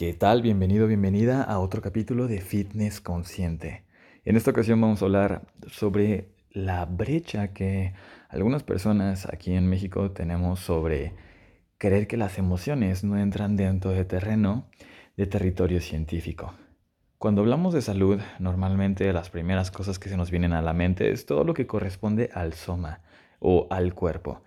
¿Qué 0.00 0.14
tal? 0.14 0.40
Bienvenido, 0.40 0.86
bienvenida 0.86 1.42
a 1.42 1.58
otro 1.58 1.82
capítulo 1.82 2.26
de 2.26 2.40
Fitness 2.40 3.02
Consciente. 3.02 3.84
En 4.24 4.34
esta 4.34 4.50
ocasión 4.50 4.80
vamos 4.80 5.02
a 5.02 5.04
hablar 5.04 5.42
sobre 5.66 6.30
la 6.52 6.86
brecha 6.86 7.48
que 7.48 7.92
algunas 8.30 8.62
personas 8.62 9.28
aquí 9.30 9.52
en 9.52 9.68
México 9.68 10.10
tenemos 10.12 10.60
sobre 10.60 11.12
creer 11.76 12.06
que 12.06 12.16
las 12.16 12.38
emociones 12.38 13.04
no 13.04 13.18
entran 13.18 13.56
dentro 13.56 13.90
de 13.90 14.06
terreno 14.06 14.64
de 15.18 15.26
territorio 15.26 15.82
científico. 15.82 16.54
Cuando 17.18 17.42
hablamos 17.42 17.74
de 17.74 17.82
salud, 17.82 18.20
normalmente 18.38 19.12
las 19.12 19.28
primeras 19.28 19.70
cosas 19.70 19.98
que 19.98 20.08
se 20.08 20.16
nos 20.16 20.30
vienen 20.30 20.54
a 20.54 20.62
la 20.62 20.72
mente 20.72 21.12
es 21.12 21.26
todo 21.26 21.44
lo 21.44 21.52
que 21.52 21.66
corresponde 21.66 22.30
al 22.32 22.54
soma 22.54 23.02
o 23.38 23.66
al 23.68 23.92
cuerpo. 23.92 24.40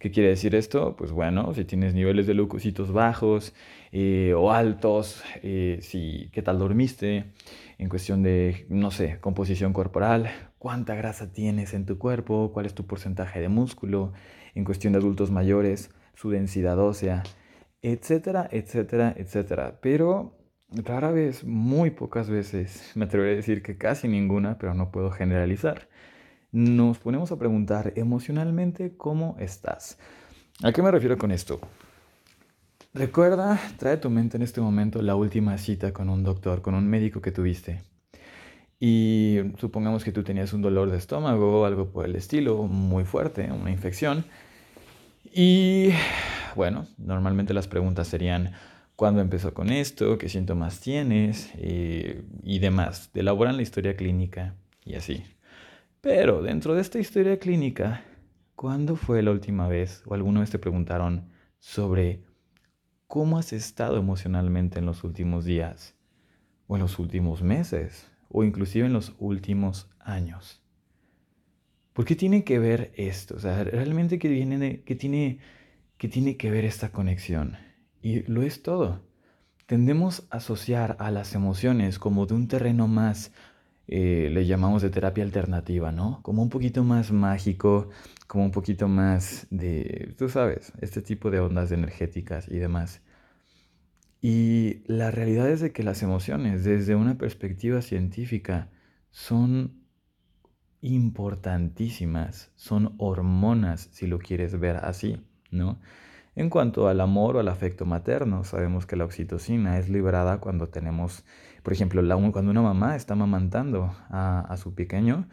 ¿Qué 0.00 0.10
quiere 0.10 0.30
decir 0.30 0.54
esto? 0.54 0.96
Pues 0.96 1.12
bueno, 1.12 1.52
si 1.52 1.66
tienes 1.66 1.92
niveles 1.92 2.26
de 2.26 2.32
leucocitos 2.32 2.90
bajos 2.90 3.52
eh, 3.92 4.32
o 4.34 4.50
altos, 4.50 5.22
eh, 5.42 5.80
si, 5.82 6.30
qué 6.32 6.40
tal 6.40 6.58
dormiste, 6.58 7.26
en 7.76 7.88
cuestión 7.90 8.22
de, 8.22 8.64
no 8.70 8.92
sé, 8.92 9.18
composición 9.20 9.74
corporal, 9.74 10.30
cuánta 10.58 10.94
grasa 10.94 11.34
tienes 11.34 11.74
en 11.74 11.84
tu 11.84 11.98
cuerpo, 11.98 12.50
cuál 12.54 12.64
es 12.64 12.74
tu 12.74 12.86
porcentaje 12.86 13.40
de 13.42 13.50
músculo, 13.50 14.14
en 14.54 14.64
cuestión 14.64 14.94
de 14.94 15.00
adultos 15.00 15.30
mayores, 15.30 15.90
su 16.14 16.30
densidad 16.30 16.78
ósea, 16.78 17.22
etcétera, 17.82 18.48
etcétera, 18.50 19.14
etcétera. 19.18 19.80
Pero 19.82 20.34
rara 20.70 21.10
vez, 21.10 21.44
muy 21.44 21.90
pocas 21.90 22.30
veces, 22.30 22.90
me 22.94 23.04
atrevería 23.04 23.34
a 23.34 23.36
decir 23.36 23.62
que 23.62 23.76
casi 23.76 24.08
ninguna, 24.08 24.56
pero 24.56 24.72
no 24.72 24.90
puedo 24.90 25.10
generalizar 25.10 25.90
nos 26.52 26.98
ponemos 26.98 27.32
a 27.32 27.38
preguntar 27.38 27.92
emocionalmente 27.96 28.96
cómo 28.96 29.36
estás. 29.38 29.98
¿A 30.62 30.72
qué 30.72 30.82
me 30.82 30.90
refiero 30.90 31.16
con 31.16 31.30
esto? 31.30 31.60
Recuerda, 32.92 33.60
trae 33.78 33.94
a 33.94 34.00
tu 34.00 34.10
mente 34.10 34.36
en 34.36 34.42
este 34.42 34.60
momento 34.60 35.00
la 35.00 35.14
última 35.14 35.56
cita 35.58 35.92
con 35.92 36.10
un 36.10 36.24
doctor, 36.24 36.60
con 36.60 36.74
un 36.74 36.88
médico 36.88 37.20
que 37.20 37.30
tuviste. 37.30 37.82
Y 38.80 39.38
supongamos 39.58 40.02
que 40.02 40.10
tú 40.10 40.24
tenías 40.24 40.52
un 40.52 40.62
dolor 40.62 40.90
de 40.90 40.98
estómago 40.98 41.60
o 41.60 41.64
algo 41.66 41.90
por 41.90 42.06
el 42.06 42.16
estilo, 42.16 42.64
muy 42.64 43.04
fuerte, 43.04 43.52
una 43.52 43.70
infección. 43.70 44.24
Y 45.32 45.90
bueno, 46.56 46.86
normalmente 46.98 47.54
las 47.54 47.68
preguntas 47.68 48.08
serían, 48.08 48.52
¿cuándo 48.96 49.20
empezó 49.20 49.54
con 49.54 49.70
esto? 49.70 50.18
¿Qué 50.18 50.28
síntomas 50.28 50.80
tienes? 50.80 51.54
Y, 51.54 52.22
y 52.42 52.58
demás. 52.58 53.10
Te 53.12 53.20
elaboran 53.20 53.56
la 53.56 53.62
historia 53.62 53.94
clínica 53.94 54.54
y 54.84 54.94
así. 54.94 55.22
Pero 56.00 56.42
dentro 56.42 56.74
de 56.74 56.80
esta 56.80 56.98
historia 56.98 57.38
clínica, 57.38 58.02
¿cuándo 58.54 58.96
fue 58.96 59.22
la 59.22 59.32
última 59.32 59.68
vez 59.68 60.02
o 60.06 60.14
alguna 60.14 60.40
vez 60.40 60.50
te 60.50 60.58
preguntaron 60.58 61.28
sobre 61.58 62.24
cómo 63.06 63.38
has 63.38 63.52
estado 63.52 63.98
emocionalmente 63.98 64.78
en 64.78 64.86
los 64.86 65.04
últimos 65.04 65.44
días 65.44 65.94
o 66.66 66.76
en 66.76 66.82
los 66.82 66.98
últimos 66.98 67.42
meses 67.42 68.10
o 68.30 68.44
inclusive 68.44 68.86
en 68.86 68.94
los 68.94 69.14
últimos 69.18 69.90
años? 69.98 70.62
¿Por 71.92 72.06
qué 72.06 72.16
tiene 72.16 72.44
que 72.44 72.58
ver 72.58 72.92
esto? 72.96 73.36
O 73.36 73.38
sea, 73.38 73.62
realmente 73.62 74.18
que, 74.18 74.28
viene 74.28 74.78
tiene, 74.78 75.38
que 75.98 76.08
tiene 76.08 76.36
que 76.38 76.50
ver 76.50 76.64
esta 76.64 76.92
conexión. 76.92 77.58
Y 78.00 78.22
lo 78.22 78.42
es 78.42 78.62
todo. 78.62 79.02
Tendemos 79.66 80.26
a 80.30 80.38
asociar 80.38 80.96
a 80.98 81.10
las 81.10 81.34
emociones 81.34 81.98
como 81.98 82.24
de 82.24 82.34
un 82.34 82.48
terreno 82.48 82.88
más 82.88 83.32
eh, 83.92 84.30
le 84.30 84.46
llamamos 84.46 84.82
de 84.82 84.90
terapia 84.90 85.24
alternativa, 85.24 85.90
¿no? 85.90 86.20
Como 86.22 86.42
un 86.42 86.48
poquito 86.48 86.84
más 86.84 87.10
mágico, 87.10 87.90
como 88.28 88.44
un 88.44 88.52
poquito 88.52 88.86
más 88.86 89.48
de, 89.50 90.14
tú 90.16 90.28
sabes, 90.28 90.72
este 90.80 91.02
tipo 91.02 91.28
de 91.32 91.40
ondas 91.40 91.72
energéticas 91.72 92.46
y 92.48 92.58
demás. 92.58 93.02
Y 94.22 94.84
la 94.86 95.10
realidad 95.10 95.50
es 95.50 95.60
de 95.60 95.72
que 95.72 95.82
las 95.82 96.04
emociones, 96.04 96.62
desde 96.62 96.94
una 96.94 97.18
perspectiva 97.18 97.82
científica, 97.82 98.70
son 99.10 99.82
importantísimas, 100.82 102.52
son 102.54 102.94
hormonas, 102.98 103.88
si 103.90 104.06
lo 104.06 104.20
quieres 104.20 104.60
ver 104.60 104.76
así, 104.76 105.26
¿no? 105.50 105.80
En 106.36 106.48
cuanto 106.48 106.88
al 106.88 107.00
amor 107.00 107.36
o 107.36 107.40
al 107.40 107.48
afecto 107.48 107.86
materno, 107.86 108.44
sabemos 108.44 108.86
que 108.86 108.96
la 108.96 109.04
oxitocina 109.04 109.78
es 109.78 109.88
liberada 109.88 110.38
cuando 110.38 110.68
tenemos, 110.68 111.24
por 111.62 111.72
ejemplo, 111.72 112.02
cuando 112.32 112.50
una 112.50 112.62
mamá 112.62 112.94
está 112.94 113.14
amamantando 113.14 113.94
a, 114.10 114.56
su 114.56 114.74
pequeño, 114.74 115.28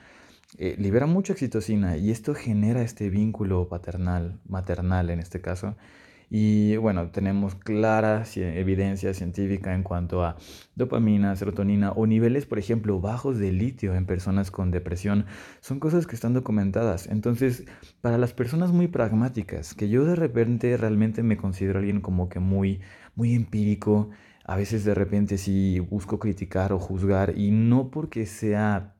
eh, 0.58 0.75
libera 0.80 1.06
mucha 1.06 1.34
oxitocina 1.34 1.97
y 1.97 2.09
esto 2.09 2.34
genera 2.34 2.81
este 2.81 3.09
vínculo 3.09 3.69
paternal, 3.69 4.40
maternal 4.47 5.09
en 5.12 5.19
este 5.19 5.40
caso, 5.40 5.75
y 6.29 6.75
bueno, 6.75 7.09
tenemos 7.11 7.55
clara 7.55 8.23
evidencia 8.35 9.13
científica 9.13 9.73
en 9.73 9.83
cuanto 9.83 10.25
a 10.25 10.35
dopamina, 10.75 11.35
serotonina 11.38 11.91
o 11.91 12.05
niveles, 12.05 12.45
por 12.45 12.59
ejemplo, 12.59 12.99
bajos 12.99 13.38
de 13.39 13.53
litio 13.53 13.95
en 13.95 14.05
personas 14.05 14.51
con 14.51 14.69
depresión. 14.69 15.25
Son 15.61 15.79
cosas 15.79 16.05
que 16.05 16.16
están 16.16 16.33
documentadas. 16.33 17.07
Entonces, 17.07 17.66
para 18.01 18.17
las 18.17 18.33
personas 18.33 18.73
muy 18.73 18.87
pragmáticas, 18.89 19.73
que 19.73 19.87
yo 19.87 20.03
de 20.03 20.16
repente 20.16 20.75
realmente 20.75 21.23
me 21.23 21.37
considero 21.37 21.79
alguien 21.79 22.01
como 22.01 22.27
que 22.27 22.39
muy, 22.39 22.81
muy 23.16 23.33
empírico, 23.33 24.09
a 24.43 24.57
veces 24.57 24.83
de 24.83 24.95
repente 24.95 25.37
sí 25.37 25.79
busco 25.79 26.19
criticar 26.19 26.73
o 26.73 26.79
juzgar 26.79 27.37
y 27.37 27.51
no 27.51 27.89
porque 27.89 28.25
sea 28.25 28.95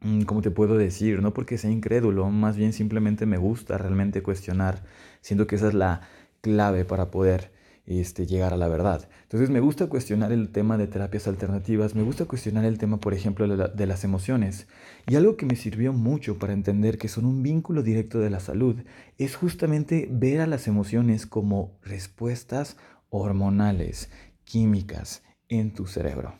mm, 0.00 0.22
¿cómo 0.22 0.42
te 0.42 0.50
puedo 0.50 0.76
decir? 0.76 1.22
No 1.22 1.34
porque 1.34 1.58
sea 1.58 1.70
incrédulo, 1.70 2.30
más 2.30 2.56
bien 2.56 2.72
simplemente 2.72 3.26
me 3.26 3.36
gusta 3.38 3.78
realmente 3.78 4.22
cuestionar. 4.22 4.84
Siento 5.20 5.46
que 5.46 5.56
esa 5.56 5.68
es 5.68 5.74
la, 5.74 6.02
clave 6.44 6.84
para 6.84 7.10
poder 7.10 7.50
este, 7.86 8.26
llegar 8.26 8.52
a 8.52 8.58
la 8.58 8.68
verdad. 8.68 9.08
Entonces 9.22 9.48
me 9.48 9.60
gusta 9.60 9.86
cuestionar 9.86 10.30
el 10.30 10.50
tema 10.50 10.76
de 10.76 10.86
terapias 10.86 11.26
alternativas, 11.26 11.94
me 11.94 12.02
gusta 12.02 12.26
cuestionar 12.26 12.66
el 12.66 12.76
tema, 12.76 13.00
por 13.00 13.14
ejemplo, 13.14 13.48
de, 13.48 13.86
las 13.86 14.04
emociones. 14.04 14.68
Y 15.08 15.16
algo 15.16 15.38
que 15.38 15.46
me 15.46 15.56
sirvió 15.56 15.94
mucho 15.94 16.38
para 16.38 16.52
entender 16.52 16.98
que 16.98 17.08
son 17.08 17.24
un 17.24 17.42
vínculo 17.42 17.82
directo 17.82 18.18
de 18.18 18.28
la 18.28 18.40
salud 18.40 18.76
es 19.16 19.36
justamente 19.36 20.06
ver 20.10 20.42
a 20.42 20.46
las 20.46 20.68
emociones 20.68 21.24
como 21.24 21.78
respuestas 21.82 22.76
hormonales, 23.08 24.10
químicas 24.44 25.22
en 25.48 25.72
tu 25.72 25.86
cerebro. 25.86 26.34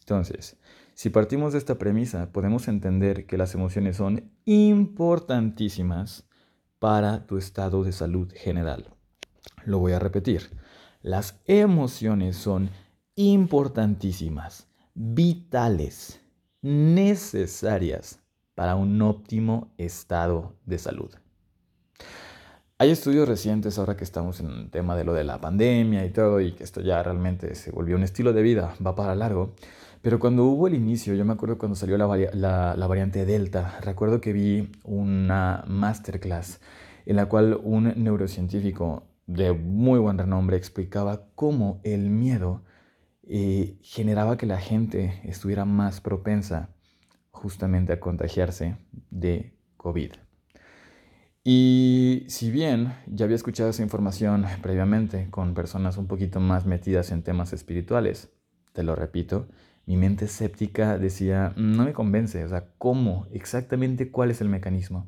Entonces, 0.00 0.56
si 0.94 1.08
partimos 1.08 1.52
de 1.52 1.60
esta 1.60 1.78
premisa, 1.78 2.32
podemos 2.32 2.66
entender 2.66 3.26
que 3.26 3.38
las 3.38 3.54
emociones 3.54 3.96
son 3.96 4.32
importantísimas 4.44 6.26
para 6.82 7.28
tu 7.28 7.38
estado 7.38 7.84
de 7.84 7.92
salud 7.92 8.32
general. 8.34 8.88
Lo 9.64 9.78
voy 9.78 9.92
a 9.92 10.00
repetir. 10.00 10.50
Las 11.00 11.40
emociones 11.44 12.34
son 12.36 12.70
importantísimas, 13.14 14.66
vitales, 14.92 16.20
necesarias 16.60 18.18
para 18.56 18.74
un 18.74 19.00
óptimo 19.00 19.72
estado 19.78 20.56
de 20.66 20.78
salud. 20.78 21.14
Hay 22.78 22.90
estudios 22.90 23.28
recientes 23.28 23.78
ahora 23.78 23.96
que 23.96 24.02
estamos 24.02 24.40
en 24.40 24.50
el 24.50 24.70
tema 24.72 24.96
de 24.96 25.04
lo 25.04 25.12
de 25.12 25.22
la 25.22 25.40
pandemia 25.40 26.04
y 26.04 26.10
todo 26.10 26.40
y 26.40 26.50
que 26.50 26.64
esto 26.64 26.80
ya 26.80 27.00
realmente 27.00 27.54
se 27.54 27.70
volvió 27.70 27.94
un 27.94 28.02
estilo 28.02 28.32
de 28.32 28.42
vida, 28.42 28.74
va 28.84 28.96
para 28.96 29.14
largo. 29.14 29.54
Pero 30.02 30.18
cuando 30.18 30.44
hubo 30.44 30.66
el 30.66 30.74
inicio, 30.74 31.14
yo 31.14 31.24
me 31.24 31.32
acuerdo 31.32 31.58
cuando 31.58 31.76
salió 31.76 31.96
la, 31.96 32.86
variante 32.88 33.24
Delta, 33.24 33.78
recuerdo 33.80 34.20
que 34.20 34.32
vi 34.32 34.72
una 34.82 35.64
masterclass 35.68 36.60
en 37.06 37.16
la 37.16 37.26
cual 37.26 37.58
un 37.62 37.92
neurocientífico 37.96 39.04
de 39.26 39.52
muy 39.52 40.00
buen 40.00 40.18
renombre 40.18 40.56
explicaba 40.56 41.26
cómo 41.36 41.80
el 41.84 42.10
miedo 42.10 42.64
eh, 43.22 43.78
generaba 43.80 44.36
que 44.36 44.46
la 44.46 44.58
gente 44.58 45.20
estuviera 45.22 45.64
más 45.64 46.00
propensa 46.00 46.70
justamente 47.30 47.92
a 47.92 48.00
contagiarse 48.00 48.76
de 49.10 49.56
COVID. 49.76 50.12
Y 51.44 52.24
si 52.28 52.50
bien 52.50 52.94
ya 53.06 53.24
había 53.24 53.36
escuchado 53.36 53.70
esa 53.70 53.82
información 53.84 54.46
previamente 54.62 55.28
con 55.30 55.54
personas 55.54 55.96
un 55.96 56.08
poquito 56.08 56.40
más 56.40 56.66
metidas 56.66 57.12
en 57.12 57.22
temas 57.22 57.52
espirituales, 57.52 58.32
te 58.72 58.82
lo 58.82 58.94
repito, 58.94 59.48
mi 59.86 59.96
mente 59.96 60.26
escéptica 60.26 60.98
decía, 60.98 61.52
no 61.56 61.84
me 61.84 61.92
convence, 61.92 62.44
o 62.44 62.48
sea, 62.48 62.66
¿cómo? 62.78 63.26
Exactamente 63.32 64.10
cuál 64.10 64.30
es 64.30 64.40
el 64.40 64.48
mecanismo. 64.48 65.06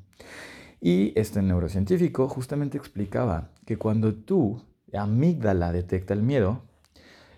Y 0.81 1.19
este 1.19 1.41
neurocientífico 1.43 2.29
justamente 2.29 2.77
explicaba 2.77 3.51
que 3.65 3.79
cuando 3.79 4.15
tu 4.15 4.63
amígdala 4.93 5.73
detecta 5.73 6.13
el 6.13 6.23
miedo, 6.23 6.63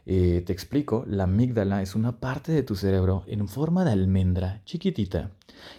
eh, 0.09 0.43
te 0.47 0.53
explico, 0.53 1.05
la 1.07 1.25
amígdala 1.25 1.83
es 1.83 1.95
una 1.95 2.21
parte 2.21 2.53
de 2.53 2.63
tu 2.63 2.77
cerebro 2.77 3.25
en 3.27 3.49
forma 3.49 3.85
de 3.85 3.91
almendra 3.91 4.63
chiquitita, 4.65 5.33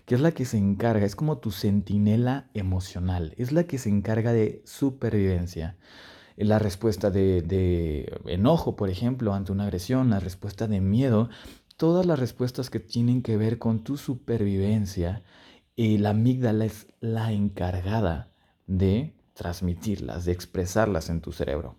que 0.06 0.16
es 0.16 0.22
la 0.22 0.32
que 0.32 0.46
se 0.46 0.58
encarga, 0.58 1.06
es 1.06 1.16
como 1.16 1.38
tu 1.38 1.52
centinela 1.52 2.50
emocional, 2.54 3.34
es 3.38 3.52
la 3.52 3.64
que 3.64 3.78
se 3.78 3.90
encarga 3.90 4.34
de 4.34 4.62
supervivencia 4.66 5.78
la 6.38 6.60
respuesta 6.60 7.10
de, 7.10 8.20
enojo, 8.26 8.76
por 8.76 8.90
ejemplo, 8.90 9.34
ante 9.34 9.52
una 9.52 9.64
agresión, 9.64 10.12
la 10.12 10.20
respuesta 10.20 10.68
de 10.68 10.82
miedo, 10.82 11.30
todas 11.78 12.06
las 12.06 12.20
respuestas 12.20 12.70
que 12.70 12.80
tienen 12.80 13.24
que 13.24 13.38
ver 13.38 13.58
con 13.58 13.84
tu 13.84 13.98
supervivencia, 13.98 15.24
y 15.76 15.98
la 15.98 16.12
amígdala 16.12 16.66
es 16.66 16.88
la 17.02 17.32
encargada 17.32 18.32
de 18.66 19.14
transmitirlas, 19.34 20.26
de 20.26 20.32
expresarlas 20.32 21.10
en 21.10 21.22
tu 21.22 21.32
cerebro. 21.32 21.76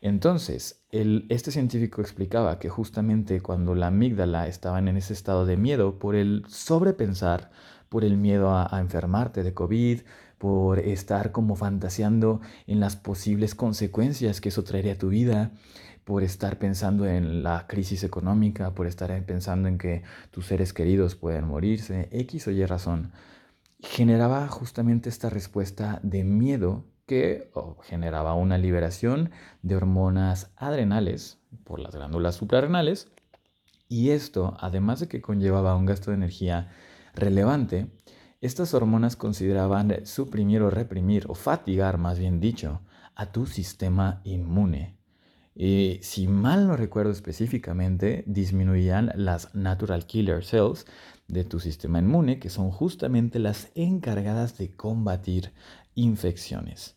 Entonces, 0.00 0.84
este 0.90 1.50
científico 1.50 2.00
explicaba 2.00 2.58
que 2.58 2.68
justamente 2.68 3.40
cuando 3.40 3.74
la 3.74 3.88
amígdala 3.88 4.46
estaba 4.46 4.78
en 4.78 4.88
ese 4.88 5.12
estado 5.12 5.46
de 5.46 5.56
miedo 5.56 5.98
por 5.98 6.14
el 6.14 6.44
sobrepensar, 6.48 7.50
por 7.88 8.04
el 8.04 8.16
miedo 8.16 8.54
a 8.54 8.78
enfermarte 8.80 9.42
de 9.42 9.54
COVID, 9.54 10.00
por 10.38 10.78
estar 10.78 11.32
como 11.32 11.56
fantaseando 11.56 12.40
en 12.66 12.80
las 12.80 12.96
posibles 12.96 13.54
consecuencias 13.54 14.40
que 14.40 14.50
eso 14.50 14.64
traería 14.64 14.92
a 14.92 14.98
tu 14.98 15.08
vida, 15.08 15.52
por 16.04 16.22
estar 16.22 16.58
pensando 16.58 17.06
en 17.06 17.42
la 17.42 17.66
crisis 17.66 18.04
económica, 18.04 18.74
por 18.74 18.86
estar 18.86 19.10
pensando 19.24 19.68
en 19.68 19.76
que 19.76 20.02
tus 20.30 20.46
seres 20.46 20.72
queridos 20.72 21.16
pueden 21.16 21.46
morirse, 21.46 22.08
X 22.12 22.46
o 22.46 22.52
Y 22.52 22.64
razón, 22.64 23.12
generaba 23.80 24.46
justamente 24.46 25.08
esta 25.08 25.30
respuesta 25.30 25.98
de 26.02 26.22
miedo 26.22 26.84
que 27.06 27.50
generaba 27.82 28.34
una 28.34 28.58
liberación 28.58 29.30
de 29.62 29.76
hormonas 29.76 30.52
adrenales 30.56 31.38
por 31.64 31.80
las 31.80 31.94
glándulas 31.94 32.36
suprarrenales 32.36 33.08
y 33.88 34.10
esto, 34.10 34.56
además 34.60 35.00
de 35.00 35.08
que 35.08 35.20
conllevaba 35.20 35.76
un 35.76 35.86
gasto 35.86 36.10
de 36.10 36.16
energía 36.16 36.72
relevante, 37.14 37.86
estas 38.46 38.72
hormonas 38.74 39.16
consideraban 39.16 40.06
suprimir 40.06 40.62
o 40.62 40.70
reprimir, 40.70 41.26
o 41.28 41.34
fatigar 41.34 41.98
más 41.98 42.18
bien 42.18 42.40
dicho, 42.40 42.80
a 43.14 43.26
tu 43.26 43.46
sistema 43.46 44.20
inmune. 44.24 44.96
Y 45.54 45.98
si 46.02 46.28
mal 46.28 46.66
no 46.66 46.76
recuerdo 46.76 47.12
específicamente, 47.12 48.24
disminuían 48.26 49.10
las 49.14 49.54
natural 49.54 50.06
killer 50.06 50.44
cells 50.44 50.86
de 51.28 51.44
tu 51.44 51.60
sistema 51.60 51.98
inmune, 51.98 52.38
que 52.38 52.50
son 52.50 52.70
justamente 52.70 53.38
las 53.38 53.70
encargadas 53.74 54.58
de 54.58 54.74
combatir 54.74 55.52
infecciones. 55.94 56.96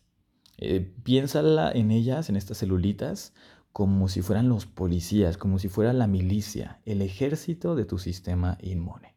Eh, 0.58 0.92
piénsala 1.02 1.72
en 1.72 1.90
ellas, 1.90 2.28
en 2.28 2.36
estas 2.36 2.58
celulitas, 2.58 3.32
como 3.72 4.08
si 4.08 4.20
fueran 4.20 4.48
los 4.48 4.66
policías, 4.66 5.38
como 5.38 5.58
si 5.58 5.68
fuera 5.68 5.94
la 5.94 6.06
milicia, 6.06 6.80
el 6.84 7.00
ejército 7.00 7.74
de 7.74 7.86
tu 7.86 7.98
sistema 7.98 8.58
inmune. 8.60 9.16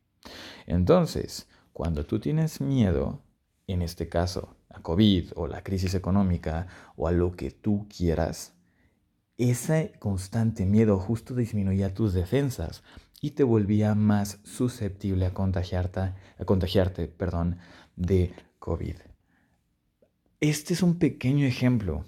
Entonces, 0.68 1.50
cuando 1.74 2.06
tú 2.06 2.20
tienes 2.20 2.62
miedo, 2.62 3.22
en 3.68 3.82
este 3.82 4.08
caso 4.08 4.56
a 4.70 4.82
COVID 4.82 5.32
o 5.36 5.48
la 5.48 5.64
crisis 5.64 5.96
económica 5.96 6.68
o 6.96 7.08
a 7.08 7.12
lo 7.12 7.36
que 7.36 7.52
tú 7.52 7.88
quieras, 7.96 8.54
ese 9.38 9.94
constante 10.00 10.66
miedo 10.66 11.00
justo 11.00 11.34
disminuía 11.36 11.94
tus 11.94 12.14
defensas 12.14 12.84
y 13.20 13.32
te 13.32 13.44
volvía 13.44 13.96
más 13.96 14.40
susceptible 14.44 15.26
a 15.26 15.34
contagiarte, 15.34 16.00
a 16.00 16.46
contagiarte 16.46 17.08
perdón, 17.08 17.58
de 17.96 18.34
COVID. 18.60 18.96
Este 20.40 20.74
es 20.74 20.84
un 20.84 21.00
pequeño 21.00 21.46
ejemplo 21.46 22.06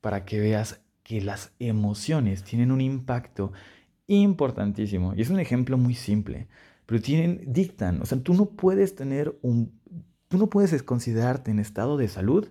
para 0.00 0.24
que 0.24 0.40
veas 0.40 0.80
que 1.02 1.20
las 1.20 1.52
emociones 1.58 2.42
tienen 2.42 2.72
un 2.72 2.80
impacto 2.80 3.52
importantísimo. 4.06 5.14
Y 5.14 5.22
es 5.22 5.30
un 5.30 5.40
ejemplo 5.40 5.76
muy 5.78 5.94
simple 5.94 6.48
pero 6.90 7.00
tienen, 7.00 7.40
dictan, 7.46 8.02
o 8.02 8.04
sea, 8.04 8.20
tú 8.20 8.34
no 8.34 8.46
puedes 8.46 8.96
tener 8.96 9.38
un, 9.42 9.80
tú 10.26 10.38
no 10.38 10.48
puedes 10.48 10.82
considerarte 10.82 11.52
en 11.52 11.60
estado 11.60 11.96
de 11.96 12.08
salud 12.08 12.48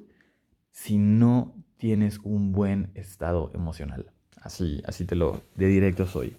si 0.72 0.98
no 0.98 1.54
tienes 1.76 2.20
un 2.24 2.54
buen 2.54 2.90
estado 2.96 3.52
emocional. 3.54 4.14
Así, 4.42 4.82
así 4.86 5.04
te 5.04 5.16
lo 5.16 5.42
de 5.56 5.68
directo 5.68 6.06
soy. 6.06 6.38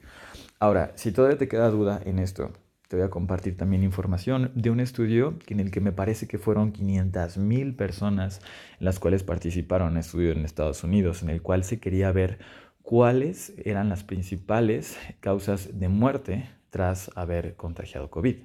Ahora, 0.58 0.92
si 0.94 1.12
todavía 1.12 1.36
te 1.36 1.46
queda 1.46 1.68
duda 1.68 2.00
en 2.02 2.20
esto, 2.20 2.50
te 2.88 2.96
voy 2.96 3.04
a 3.04 3.10
compartir 3.10 3.58
también 3.58 3.82
información 3.82 4.50
de 4.54 4.70
un 4.70 4.80
estudio 4.80 5.38
en 5.48 5.60
el 5.60 5.70
que 5.70 5.82
me 5.82 5.92
parece 5.92 6.26
que 6.26 6.38
fueron 6.38 6.72
500 6.72 7.36
mil 7.36 7.74
personas 7.74 8.40
las 8.78 8.98
cuales 8.98 9.24
participaron 9.24 9.88
en 9.88 9.92
un 9.92 9.98
estudio 9.98 10.32
en 10.32 10.46
Estados 10.46 10.84
Unidos, 10.84 11.22
en 11.22 11.28
el 11.28 11.42
cual 11.42 11.64
se 11.64 11.80
quería 11.80 12.10
ver 12.12 12.38
cuáles 12.82 13.54
eran 13.64 13.88
las 13.88 14.04
principales 14.04 14.98
causas 15.20 15.78
de 15.78 15.88
muerte 15.88 16.50
tras 16.70 17.10
haber 17.16 17.56
contagiado 17.56 18.10
COVID. 18.10 18.36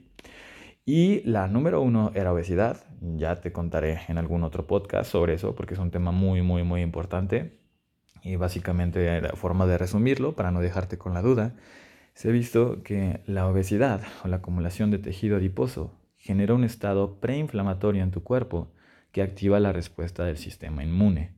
Y 0.85 1.21
la 1.23 1.47
número 1.47 1.81
uno 1.81 2.11
era 2.13 2.31
obesidad. 2.31 2.85
Ya 3.01 3.41
te 3.41 3.51
contaré 3.51 4.01
en 4.07 4.19
algún 4.19 4.43
otro 4.43 4.67
podcast 4.67 5.11
sobre 5.11 5.33
eso 5.33 5.55
porque 5.55 5.73
es 5.73 5.79
un 5.79 5.89
tema 5.89 6.11
muy, 6.11 6.43
muy, 6.43 6.63
muy 6.63 6.81
importante. 6.81 7.59
Y 8.23 8.35
básicamente 8.35 9.21
la 9.21 9.29
forma 9.29 9.65
de 9.65 9.77
resumirlo, 9.77 10.35
para 10.35 10.51
no 10.51 10.61
dejarte 10.61 10.97
con 10.97 11.13
la 11.13 11.21
duda, 11.21 11.55
se 12.13 12.29
ha 12.29 12.31
visto 12.31 12.81
que 12.83 13.21
la 13.25 13.47
obesidad 13.47 14.01
o 14.23 14.27
la 14.27 14.37
acumulación 14.37 14.89
de 14.89 14.99
tejido 14.99 15.37
adiposo 15.37 15.91
genera 16.17 16.53
un 16.53 16.63
estado 16.63 17.19
preinflamatorio 17.19 18.01
en 18.01 18.11
tu 18.11 18.23
cuerpo 18.23 18.71
que 19.11 19.21
activa 19.21 19.59
la 19.59 19.73
respuesta 19.73 20.23
del 20.23 20.37
sistema 20.37 20.83
inmune. 20.83 21.34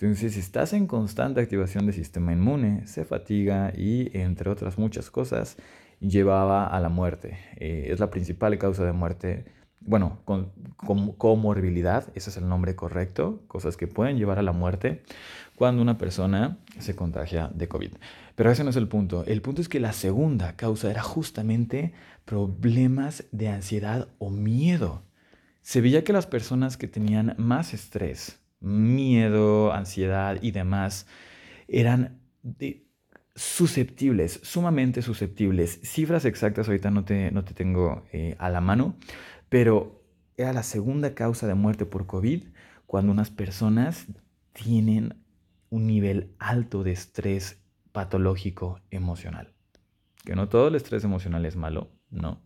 Entonces, 0.00 0.34
si 0.34 0.38
estás 0.38 0.74
en 0.74 0.86
constante 0.86 1.40
activación 1.40 1.86
del 1.86 1.94
sistema 1.94 2.32
inmune, 2.32 2.86
se 2.86 3.04
fatiga 3.04 3.72
y, 3.76 4.16
entre 4.16 4.48
otras 4.48 4.78
muchas 4.78 5.10
cosas, 5.10 5.56
llevaba 5.98 6.68
a 6.68 6.78
la 6.78 6.88
muerte. 6.88 7.36
Eh, 7.56 7.88
es 7.90 7.98
la 7.98 8.08
principal 8.08 8.56
causa 8.58 8.84
de 8.84 8.92
muerte, 8.92 9.46
bueno, 9.80 10.20
con, 10.24 10.52
comorbilidad, 11.16 12.12
ese 12.14 12.30
es 12.30 12.36
el 12.36 12.48
nombre 12.48 12.76
correcto, 12.76 13.42
cosas 13.48 13.76
que 13.76 13.88
pueden 13.88 14.18
llevar 14.18 14.38
a 14.38 14.42
la 14.42 14.52
muerte 14.52 15.02
cuando 15.56 15.82
una 15.82 15.98
persona 15.98 16.58
se 16.78 16.94
contagia 16.94 17.50
de 17.52 17.66
COVID. 17.66 17.90
Pero 18.36 18.52
ese 18.52 18.62
no 18.62 18.70
es 18.70 18.76
el 18.76 18.86
punto. 18.86 19.24
El 19.26 19.42
punto 19.42 19.60
es 19.60 19.68
que 19.68 19.80
la 19.80 19.92
segunda 19.92 20.54
causa 20.54 20.92
era 20.92 21.02
justamente 21.02 21.92
problemas 22.24 23.24
de 23.32 23.48
ansiedad 23.48 24.06
o 24.18 24.30
miedo. 24.30 25.02
Se 25.62 25.80
veía 25.80 26.04
que 26.04 26.12
las 26.12 26.28
personas 26.28 26.76
que 26.76 26.86
tenían 26.86 27.34
más 27.36 27.74
estrés, 27.74 28.38
miedo, 28.60 29.72
ansiedad 29.72 30.38
y 30.42 30.50
demás, 30.50 31.06
eran 31.68 32.20
susceptibles, 33.34 34.40
sumamente 34.42 35.02
susceptibles. 35.02 35.80
Cifras 35.82 36.24
exactas 36.24 36.68
ahorita 36.68 36.90
no 36.90 37.04
te, 37.04 37.30
no 37.30 37.44
te 37.44 37.54
tengo 37.54 38.04
eh, 38.12 38.34
a 38.38 38.50
la 38.50 38.60
mano, 38.60 38.96
pero 39.48 40.02
era 40.36 40.52
la 40.52 40.62
segunda 40.62 41.14
causa 41.14 41.46
de 41.46 41.54
muerte 41.54 41.86
por 41.86 42.06
COVID 42.06 42.44
cuando 42.86 43.12
unas 43.12 43.30
personas 43.30 44.06
tienen 44.52 45.14
un 45.70 45.86
nivel 45.86 46.34
alto 46.38 46.82
de 46.82 46.92
estrés 46.92 47.62
patológico 47.92 48.80
emocional. 48.90 49.52
Que 50.24 50.34
no 50.34 50.48
todo 50.48 50.68
el 50.68 50.74
estrés 50.74 51.04
emocional 51.04 51.44
es 51.46 51.56
malo, 51.56 51.90
¿no? 52.10 52.40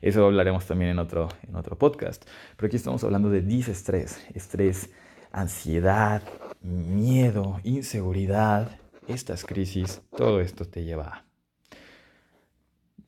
Eso 0.00 0.26
hablaremos 0.26 0.66
también 0.66 0.90
en 0.92 0.98
otro, 0.98 1.28
en 1.46 1.56
otro 1.56 1.76
podcast. 1.76 2.24
Pero 2.56 2.66
aquí 2.66 2.76
estamos 2.76 3.02
hablando 3.04 3.30
de 3.30 3.42
disestrés, 3.42 4.24
estrés, 4.34 4.90
ansiedad, 5.32 6.22
miedo, 6.60 7.60
inseguridad, 7.64 8.78
estas 9.06 9.44
crisis, 9.44 10.02
todo 10.16 10.40
esto 10.40 10.66
te 10.66 10.84
lleva 10.84 11.24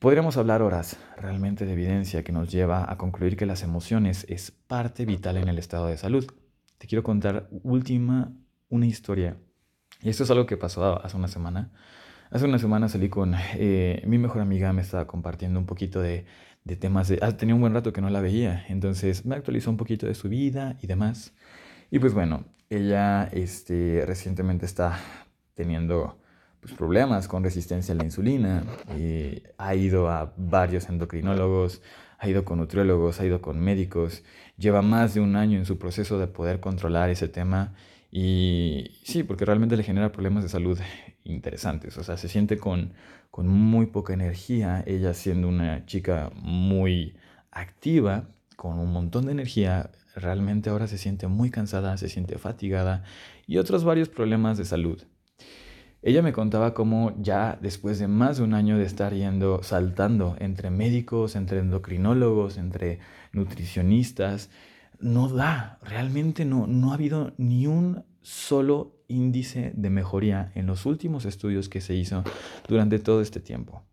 Podríamos 0.00 0.38
hablar 0.38 0.62
horas 0.62 0.96
realmente 1.18 1.66
de 1.66 1.74
evidencia 1.74 2.24
que 2.24 2.32
nos 2.32 2.50
lleva 2.50 2.90
a 2.90 2.96
concluir 2.96 3.36
que 3.36 3.44
las 3.44 3.62
emociones 3.62 4.24
es 4.30 4.50
parte 4.50 5.04
vital 5.04 5.36
en 5.36 5.48
el 5.48 5.58
estado 5.58 5.88
de 5.88 5.98
salud. 5.98 6.26
Te 6.78 6.86
quiero 6.86 7.02
contar 7.02 7.50
última 7.62 8.32
una 8.70 8.86
historia. 8.86 9.36
Y 10.00 10.08
esto 10.08 10.24
es 10.24 10.30
algo 10.30 10.46
que 10.46 10.56
pasó 10.56 11.04
hace 11.04 11.18
una 11.18 11.28
semana. 11.28 11.70
Hace 12.30 12.46
una 12.46 12.58
semana 12.58 12.88
salí 12.88 13.10
con 13.10 13.34
eh, 13.56 14.02
mi 14.06 14.16
mejor 14.16 14.40
amiga, 14.40 14.72
me 14.72 14.80
estaba 14.80 15.06
compartiendo 15.06 15.60
un 15.60 15.66
poquito 15.66 16.00
de, 16.00 16.24
de 16.64 16.76
temas 16.76 17.08
de... 17.08 17.18
Ah, 17.20 17.36
tenía 17.36 17.54
un 17.54 17.60
buen 17.60 17.74
rato 17.74 17.92
que 17.92 18.00
no 18.00 18.08
la 18.08 18.22
veía, 18.22 18.64
entonces 18.70 19.26
me 19.26 19.34
actualizó 19.34 19.68
un 19.68 19.76
poquito 19.76 20.06
de 20.06 20.14
su 20.14 20.30
vida 20.30 20.78
y 20.80 20.86
demás. 20.86 21.34
Y 21.90 21.98
pues 21.98 22.14
bueno, 22.14 22.44
ella 22.68 23.24
este, 23.32 24.04
recientemente 24.06 24.64
está 24.64 24.98
teniendo 25.54 26.16
pues, 26.60 26.72
problemas 26.74 27.26
con 27.26 27.42
resistencia 27.42 27.94
a 27.94 27.96
la 27.96 28.04
insulina. 28.04 28.62
Y 28.96 29.42
ha 29.58 29.74
ido 29.74 30.08
a 30.08 30.32
varios 30.36 30.88
endocrinólogos, 30.88 31.82
ha 32.18 32.28
ido 32.28 32.44
con 32.44 32.58
nutriólogos, 32.58 33.20
ha 33.20 33.26
ido 33.26 33.40
con 33.42 33.58
médicos. 33.60 34.22
Lleva 34.56 34.82
más 34.82 35.14
de 35.14 35.20
un 35.20 35.36
año 35.36 35.58
en 35.58 35.66
su 35.66 35.78
proceso 35.78 36.18
de 36.18 36.28
poder 36.28 36.60
controlar 36.60 37.10
ese 37.10 37.28
tema. 37.28 37.74
Y 38.12 39.00
sí, 39.04 39.22
porque 39.22 39.44
realmente 39.44 39.76
le 39.76 39.82
genera 39.82 40.12
problemas 40.12 40.44
de 40.44 40.48
salud 40.48 40.78
interesantes. 41.24 41.98
O 41.98 42.04
sea, 42.04 42.16
se 42.16 42.28
siente 42.28 42.58
con, 42.58 42.92
con 43.30 43.48
muy 43.48 43.86
poca 43.86 44.12
energía. 44.12 44.84
Ella 44.86 45.14
siendo 45.14 45.48
una 45.48 45.86
chica 45.86 46.30
muy 46.36 47.16
activa, 47.50 48.28
con 48.60 48.78
un 48.78 48.92
montón 48.92 49.24
de 49.24 49.32
energía, 49.32 49.90
realmente 50.14 50.68
ahora 50.68 50.86
se 50.86 50.98
siente 50.98 51.28
muy 51.28 51.50
cansada, 51.50 51.96
se 51.96 52.10
siente 52.10 52.36
fatigada 52.36 53.04
y 53.46 53.56
otros 53.56 53.84
varios 53.84 54.10
problemas 54.10 54.58
de 54.58 54.66
salud. 54.66 55.02
Ella 56.02 56.20
me 56.20 56.34
contaba 56.34 56.74
cómo 56.74 57.14
ya 57.22 57.58
después 57.62 57.98
de 57.98 58.06
más 58.06 58.36
de 58.36 58.44
un 58.44 58.52
año 58.52 58.76
de 58.76 58.84
estar 58.84 59.14
yendo, 59.14 59.62
saltando 59.62 60.36
entre 60.40 60.68
médicos, 60.70 61.36
entre 61.36 61.60
endocrinólogos, 61.60 62.58
entre 62.58 62.98
nutricionistas, 63.32 64.50
no 64.98 65.30
da, 65.30 65.78
realmente 65.82 66.44
no, 66.44 66.66
no 66.66 66.90
ha 66.90 66.96
habido 66.96 67.32
ni 67.38 67.66
un 67.66 68.04
solo 68.20 69.00
índice 69.08 69.72
de 69.74 69.88
mejoría 69.88 70.52
en 70.54 70.66
los 70.66 70.84
últimos 70.84 71.24
estudios 71.24 71.70
que 71.70 71.80
se 71.80 71.94
hizo 71.94 72.24
durante 72.68 72.98
todo 72.98 73.22
este 73.22 73.40
tiempo. 73.40 73.84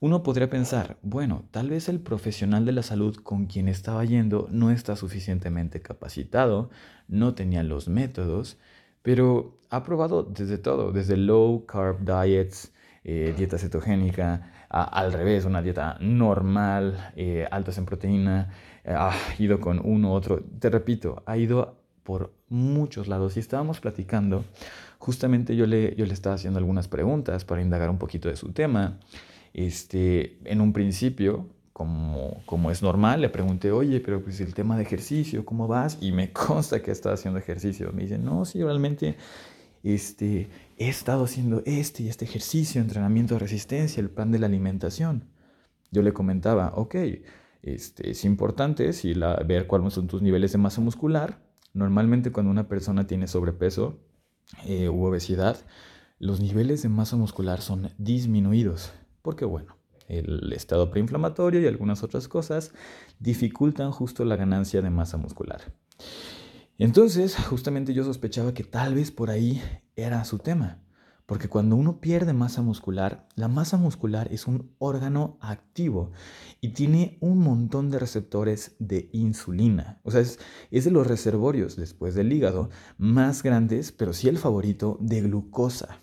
Uno 0.00 0.22
podría 0.22 0.48
pensar, 0.48 0.98
bueno, 1.02 1.44
tal 1.50 1.70
vez 1.70 1.88
el 1.88 2.00
profesional 2.00 2.64
de 2.64 2.72
la 2.72 2.82
salud 2.82 3.16
con 3.16 3.46
quien 3.46 3.68
estaba 3.68 4.04
yendo 4.04 4.48
no 4.50 4.70
está 4.70 4.96
suficientemente 4.96 5.80
capacitado, 5.80 6.70
no 7.08 7.34
tenía 7.34 7.62
los 7.62 7.88
métodos, 7.88 8.58
pero 9.02 9.58
ha 9.70 9.84
probado 9.84 10.22
desde 10.22 10.58
todo, 10.58 10.92
desde 10.92 11.16
low 11.16 11.66
carb 11.66 11.98
diets, 12.04 12.72
eh, 13.04 13.34
dieta 13.36 13.58
cetogénica, 13.58 14.52
al 14.68 15.12
revés, 15.12 15.44
una 15.44 15.62
dieta 15.62 15.96
normal, 16.00 17.12
eh, 17.16 17.46
altas 17.50 17.78
en 17.78 17.86
proteína, 17.86 18.50
eh, 18.84 18.92
ha 18.94 19.12
ido 19.38 19.60
con 19.60 19.80
uno 19.82 20.10
u 20.10 20.12
otro, 20.12 20.42
te 20.58 20.68
repito, 20.68 21.22
ha 21.26 21.36
ido 21.38 21.78
por 22.02 22.32
muchos 22.48 23.08
lados. 23.08 23.36
Y 23.36 23.40
estábamos 23.40 23.80
platicando, 23.80 24.44
justamente 24.98 25.56
yo 25.56 25.66
le, 25.66 25.94
yo 25.96 26.06
le 26.06 26.12
estaba 26.12 26.34
haciendo 26.34 26.58
algunas 26.58 26.88
preguntas 26.88 27.44
para 27.44 27.62
indagar 27.62 27.90
un 27.90 27.98
poquito 27.98 28.28
de 28.28 28.36
su 28.36 28.52
tema. 28.52 28.98
Este, 29.54 30.38
en 30.44 30.60
un 30.60 30.72
principio, 30.72 31.48
como, 31.72 32.42
como 32.46 32.70
es 32.70 32.82
normal, 32.82 33.20
le 33.20 33.28
pregunté, 33.28 33.70
oye, 33.70 34.00
pero 34.00 34.22
pues 34.22 34.40
el 34.40 34.54
tema 34.54 34.76
de 34.76 34.82
ejercicio, 34.82 35.44
¿cómo 35.44 35.68
vas? 35.68 35.98
Y 36.00 36.12
me 36.12 36.32
consta 36.32 36.82
que 36.82 36.90
está 36.90 37.12
haciendo 37.12 37.38
ejercicio. 37.38 37.92
Me 37.92 38.02
dice, 38.02 38.18
no, 38.18 38.44
sí, 38.44 38.62
realmente 38.62 39.16
este, 39.82 40.48
he 40.76 40.88
estado 40.88 41.24
haciendo 41.24 41.62
este 41.66 42.02
y 42.02 42.08
este 42.08 42.24
ejercicio, 42.24 42.80
entrenamiento 42.80 43.34
de 43.34 43.40
resistencia, 43.40 44.00
el 44.00 44.10
plan 44.10 44.30
de 44.32 44.38
la 44.38 44.46
alimentación. 44.46 45.24
Yo 45.90 46.02
le 46.02 46.12
comentaba, 46.12 46.72
ok, 46.74 46.96
este, 47.62 48.10
es 48.10 48.24
importante 48.24 48.92
si 48.92 49.14
la, 49.14 49.36
ver 49.36 49.66
cuáles 49.66 49.94
son 49.94 50.06
tus 50.06 50.22
niveles 50.22 50.52
de 50.52 50.58
masa 50.58 50.80
muscular. 50.80 51.42
Normalmente 51.74 52.32
cuando 52.32 52.50
una 52.50 52.68
persona 52.68 53.06
tiene 53.06 53.28
sobrepeso 53.28 54.00
eh, 54.66 54.88
u 54.88 55.04
obesidad, 55.04 55.58
los 56.18 56.40
niveles 56.40 56.82
de 56.82 56.88
masa 56.88 57.16
muscular 57.16 57.60
son 57.60 57.90
disminuidos. 57.98 58.92
Porque 59.22 59.44
bueno, 59.44 59.76
el 60.08 60.52
estado 60.52 60.90
preinflamatorio 60.90 61.60
y 61.60 61.66
algunas 61.66 62.02
otras 62.02 62.28
cosas 62.28 62.72
dificultan 63.18 63.92
justo 63.92 64.24
la 64.24 64.36
ganancia 64.36 64.82
de 64.82 64.90
masa 64.90 65.16
muscular. 65.16 65.72
Entonces, 66.78 67.36
justamente 67.36 67.92
yo 67.92 68.04
sospechaba 68.04 68.54
que 68.54 68.64
tal 68.64 68.94
vez 68.94 69.10
por 69.10 69.30
ahí 69.30 69.60
era 69.96 70.24
su 70.24 70.38
tema. 70.38 70.80
Porque 71.28 71.48
cuando 71.48 71.76
uno 71.76 72.00
pierde 72.00 72.32
masa 72.32 72.62
muscular, 72.62 73.28
la 73.34 73.48
masa 73.48 73.76
muscular 73.76 74.32
es 74.32 74.46
un 74.46 74.74
órgano 74.78 75.36
activo 75.42 76.12
y 76.62 76.70
tiene 76.70 77.18
un 77.20 77.40
montón 77.40 77.90
de 77.90 77.98
receptores 77.98 78.76
de 78.78 79.10
insulina. 79.12 80.00
O 80.04 80.10
sea, 80.10 80.22
es, 80.22 80.38
de 80.70 80.90
los 80.90 81.06
reservorios 81.06 81.76
después 81.76 82.14
del 82.14 82.32
hígado 82.32 82.70
más 82.96 83.42
grandes, 83.42 83.92
pero 83.92 84.14
sí 84.14 84.28
el 84.28 84.38
favorito 84.38 84.96
de 85.02 85.20
glucosa. 85.20 86.00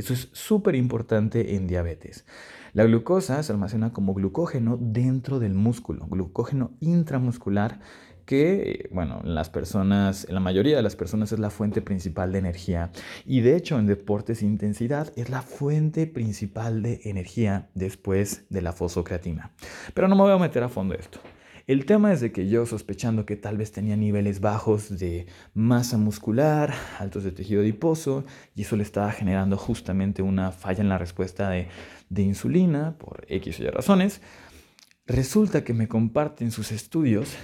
Eso 0.00 0.14
es 0.14 0.30
súper 0.32 0.76
importante 0.76 1.56
en 1.56 1.66
diabetes. 1.66 2.24
La 2.72 2.84
glucosa 2.84 3.42
se 3.42 3.52
almacena 3.52 3.92
como 3.92 4.14
glucógeno 4.14 4.78
dentro 4.80 5.40
del 5.40 5.52
músculo, 5.52 6.06
glucógeno 6.06 6.70
intramuscular 6.80 7.80
que, 8.24 8.88
bueno, 8.92 9.20
en 9.24 9.34
las 9.34 9.50
personas, 9.50 10.26
la 10.30 10.40
mayoría 10.40 10.76
de 10.76 10.82
las 10.82 10.96
personas 10.96 11.32
es 11.32 11.38
la 11.38 11.50
fuente 11.50 11.82
principal 11.82 12.32
de 12.32 12.38
energía. 12.38 12.92
Y 13.26 13.42
de 13.42 13.56
hecho, 13.56 13.78
en 13.78 13.86
deportes 13.86 14.42
intensidad 14.42 15.12
es 15.16 15.28
la 15.28 15.42
fuente 15.42 16.06
principal 16.06 16.82
de 16.82 17.00
energía 17.04 17.68
después 17.74 18.46
de 18.48 18.62
la 18.62 18.72
fosocreatina. 18.72 19.50
Pero 19.92 20.08
no 20.08 20.16
me 20.16 20.22
voy 20.22 20.32
a 20.32 20.38
meter 20.38 20.62
a 20.62 20.70
fondo 20.70 20.94
esto. 20.94 21.20
El 21.70 21.86
tema 21.86 22.12
es 22.12 22.20
de 22.20 22.32
que 22.32 22.48
yo 22.48 22.66
sospechando 22.66 23.24
que 23.24 23.36
tal 23.36 23.56
vez 23.56 23.70
tenía 23.70 23.96
niveles 23.96 24.40
bajos 24.40 24.98
de 24.98 25.28
masa 25.54 25.98
muscular, 25.98 26.74
altos 26.98 27.22
de 27.22 27.30
tejido 27.30 27.60
adiposo, 27.60 28.24
y 28.56 28.62
eso 28.62 28.74
le 28.74 28.82
estaba 28.82 29.12
generando 29.12 29.56
justamente 29.56 30.20
una 30.20 30.50
falla 30.50 30.80
en 30.80 30.88
la 30.88 30.98
respuesta 30.98 31.48
de, 31.48 31.68
insulina 32.16 32.98
por 32.98 33.24
X 33.28 33.60
o 33.60 33.62
Y 33.62 33.68
razones, 33.68 34.20
resulta 35.06 35.62
que 35.62 35.72
me 35.72 35.86
comparten 35.86 36.50
sus 36.50 36.72
estudios 36.72 37.36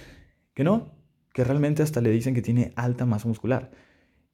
que 0.55 0.65
no, 0.65 0.91
que 1.33 1.45
realmente 1.45 1.85
hasta 1.85 2.01
le 2.01 2.11
dicen 2.11 2.35
que 2.35 2.43
tiene 2.43 2.73
alta 2.75 3.07
masa 3.07 3.29
muscular. 3.29 3.71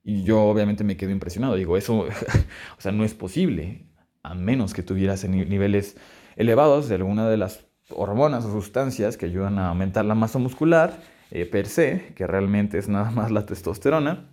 Y 0.03 0.23
yo 0.23 0.43
obviamente 0.45 0.85
me 0.85 0.97
quedo 0.97 1.11
impresionado. 1.11 1.55
Digo, 1.55 1.77
eso, 1.77 1.99
o 2.79 2.81
sea, 2.81 2.93
no 2.93 3.05
es 3.05 3.13
posible, 3.13 3.91
a 4.23 4.35
menos 4.35 4.73
que 4.73 4.83
tuvieras 4.83 5.29
niveles 5.29 5.99
elevados 6.37 6.89
de 6.89 6.95
alguna 6.95 7.29
de 7.29 7.37
las 7.37 7.67
hormonas 7.97 8.45
o 8.45 8.53
sustancias 8.53 9.17
que 9.17 9.27
ayudan 9.27 9.59
a 9.59 9.69
aumentar 9.69 10.05
la 10.05 10.15
masa 10.15 10.39
muscular 10.39 11.03
eh, 11.31 11.47
per 11.47 11.67
se, 11.67 12.13
que 12.15 12.27
realmente 12.27 12.79
es 12.79 12.89
nada 12.89 13.11
más 13.11 13.31
la 13.31 13.47
testosterona. 13.47 14.29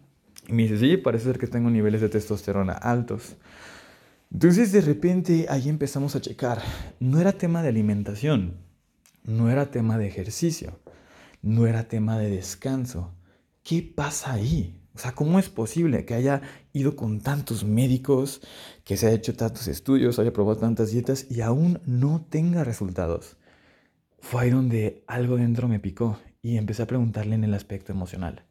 Y 0.47 0.53
me 0.53 0.63
dice, 0.63 0.77
sí, 0.77 0.97
parece 0.97 1.25
ser 1.25 1.39
que 1.39 1.47
tengo 1.47 1.69
niveles 1.69 2.01
de 2.01 2.09
testosterona 2.09 2.73
altos. 2.73 3.35
Entonces 4.31 4.71
de 4.71 4.81
repente 4.81 5.47
ahí 5.49 5.69
empezamos 5.69 6.15
a 6.15 6.21
checar. 6.21 6.61
No 6.99 7.19
era 7.19 7.31
tema 7.31 7.61
de 7.61 7.69
alimentación, 7.69 8.57
no 9.23 9.49
era 9.49 9.71
tema 9.71 9.97
de 9.97 10.07
ejercicio 10.07 10.79
no 11.41 11.67
era 11.67 11.87
tema 11.87 12.17
de 12.17 12.29
descanso. 12.29 13.13
¿Qué 13.63 13.81
pasa 13.81 14.33
ahí? 14.33 14.75
O 14.95 14.99
sea, 14.99 15.13
¿cómo 15.13 15.39
es 15.39 15.49
posible 15.49 16.05
que 16.05 16.13
haya 16.13 16.41
ido 16.73 16.95
con 16.95 17.21
tantos 17.21 17.63
médicos, 17.63 18.41
que 18.83 18.97
se 18.97 19.07
haya 19.07 19.15
hecho 19.15 19.35
tantos 19.35 19.67
estudios, 19.67 20.19
haya 20.19 20.33
probado 20.33 20.59
tantas 20.59 20.91
dietas 20.91 21.27
y 21.29 21.41
aún 21.41 21.79
no 21.85 22.25
tenga 22.29 22.63
resultados? 22.63 23.37
Fue 24.21 24.43
ahí 24.43 24.49
donde 24.49 25.03
algo 25.07 25.37
dentro 25.37 25.67
me 25.67 25.79
picó 25.79 26.19
y 26.41 26.57
empecé 26.57 26.83
a 26.83 26.87
preguntarle 26.87 27.35
en 27.35 27.43
el 27.43 27.53
aspecto 27.53 27.91
emocional. 27.91 28.43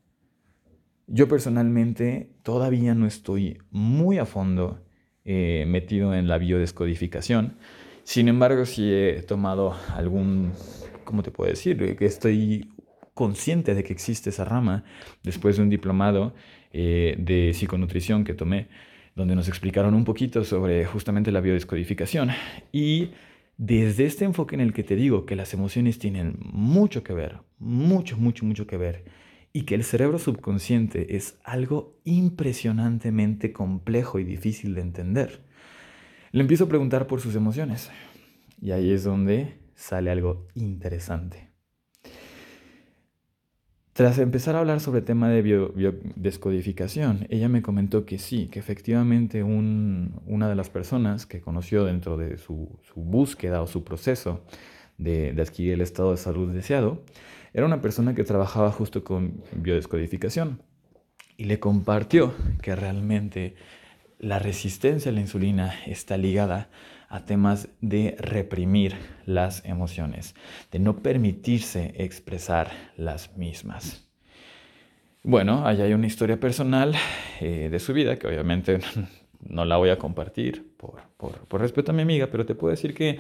Yo 1.07 1.29
personalmente 1.29 2.31
todavía 2.43 2.95
no 2.95 3.07
estoy 3.07 3.59
muy 3.71 4.19
a 4.19 4.27
fondo 4.27 4.85
eh, 5.25 5.65
metido 5.67 6.15
en 6.15 6.29
la 6.29 6.39
biodescodificación. 6.39 7.57
Sin 8.03 8.29
embargo, 8.29 8.65
sí 8.65 8.93
he 8.93 9.23
tomado 9.23 9.75
algún, 9.95 10.53
¿cómo 11.05 11.23
te 11.23 11.31
puedo 11.31 11.51
decir? 11.51 11.97
Que 11.97 12.07
estoy 12.07 12.71
consciente 13.15 13.75
de 13.75 13.85
que 13.85 13.93
existe 13.93 14.31
esa 14.31 14.45
rama 14.45 14.85
después 15.23 15.57
de 15.57 15.63
un 15.63 15.71
diplomado 15.71 16.35
eh, 16.73 17.17
de 17.19 17.53
psiconutrición 17.53 18.25
que 18.25 18.35
tomé, 18.35 18.69
donde 19.17 19.35
nos 19.35 19.49
explicaron 19.49 19.95
un 19.95 20.05
poquito 20.05 20.45
sobre 20.45 20.85
justamente 20.85 21.33
la 21.33 21.41
biodescodificación. 21.41 22.31
Y 22.71 23.11
desde 23.59 24.07
este 24.07 24.25
enfoque 24.25 24.55
en 24.55 24.61
el 24.61 24.73
que 24.73 24.85
te 24.85 24.95
digo 24.95 25.27
que 25.27 25.37
las 25.37 25.53
emociones 25.53 25.99
tienen 25.99 26.39
mucho 26.41 27.03
que 27.03 27.13
ver, 27.13 27.41
mucho, 27.59 28.17
mucho, 28.17 28.47
mucho 28.47 28.67
que 28.67 28.77
ver, 28.77 29.05
y 29.53 29.63
que 29.63 29.75
el 29.75 29.83
cerebro 29.83 30.19
subconsciente 30.19 31.17
es 31.17 31.39
algo 31.43 31.99
impresionantemente 32.05 33.53
complejo 33.53 34.21
y 34.21 34.25
difícil 34.25 34.75
de 34.75 34.83
entender, 34.83 35.43
le 36.31 36.41
empiezo 36.41 36.65
a 36.65 36.69
preguntar 36.69 37.07
por 37.07 37.21
sus 37.21 37.35
emociones. 37.35 37.91
Y 38.61 38.71
ahí 38.71 38.93
es 38.93 39.03
donde 39.03 39.59
sale 39.75 40.11
algo 40.11 40.47
interesante. 40.55 41.48
Tras 43.99 44.17
empezar 44.21 44.55
a 44.55 44.61
hablar 44.61 44.79
sobre 44.79 45.01
el 45.01 45.05
tema 45.05 45.29
de 45.29 45.43
biodescodificación, 45.43 47.27
ella 47.31 47.49
me 47.49 47.63
comentó 47.63 48.07
que 48.07 48.21
sí, 48.21 48.47
que 48.47 48.61
efectivamente 48.61 49.43
una 49.43 50.49
de 50.49 50.55
las 50.55 50.71
personas 50.71 51.27
que 51.27 51.41
conoció 51.41 51.85
dentro 51.85 52.17
de 52.17 52.39
su, 52.39 52.79
búsqueda 52.95 53.61
o 53.61 53.67
su 53.67 53.83
proceso 53.83 54.45
de, 54.99 55.33
de, 55.33 55.43
adquirir 55.43 55.73
el 55.73 55.81
estado 55.81 56.13
de 56.13 56.17
salud 56.17 56.55
deseado, 56.55 57.03
era 57.53 57.67
una 57.67 57.81
persona 57.81 58.15
que 58.15 58.23
trabajaba 58.23 58.71
justo 58.71 59.03
con 59.03 59.43
biodescodificación 59.51 60.63
y 61.37 61.47
le 61.47 61.59
compartió 61.59 62.35
que 62.63 62.77
realmente 62.77 63.57
la 64.21 64.39
resistencia 64.39 65.11
a 65.11 65.15
la 65.15 65.23
insulina 65.23 65.75
está 65.87 66.17
ligada 66.17 66.71
a 67.09 67.25
temas 67.25 67.69
de 67.81 68.17
reprimir 68.19 68.97
las 69.25 69.65
emociones, 69.65 70.35
de 70.71 70.79
no 70.79 70.99
permitirse 70.99 71.95
expresar 71.97 72.71
las 72.97 73.37
mismas. 73.37 74.07
Bueno, 75.23 75.67
allá 75.67 75.85
hay 75.85 75.95
una 75.95 76.07
historia 76.07 76.39
personal 76.39 76.95
eh, 77.41 77.69
de 77.71 77.79
su 77.79 77.93
vida 77.93 78.17
que 78.17 78.27
obviamente 78.27 78.79
no 79.49 79.65
la 79.65 79.77
voy 79.77 79.91
a 79.91 79.99
compartir 79.99 80.75
por, 80.77 81.61
respeto 81.61 81.93
a 81.93 81.95
mi 81.95 82.03
amiga, 82.03 82.29
pero 82.31 82.47
te 82.47 82.55
puedo 82.55 82.71
decir 82.71 82.95
que 82.95 83.19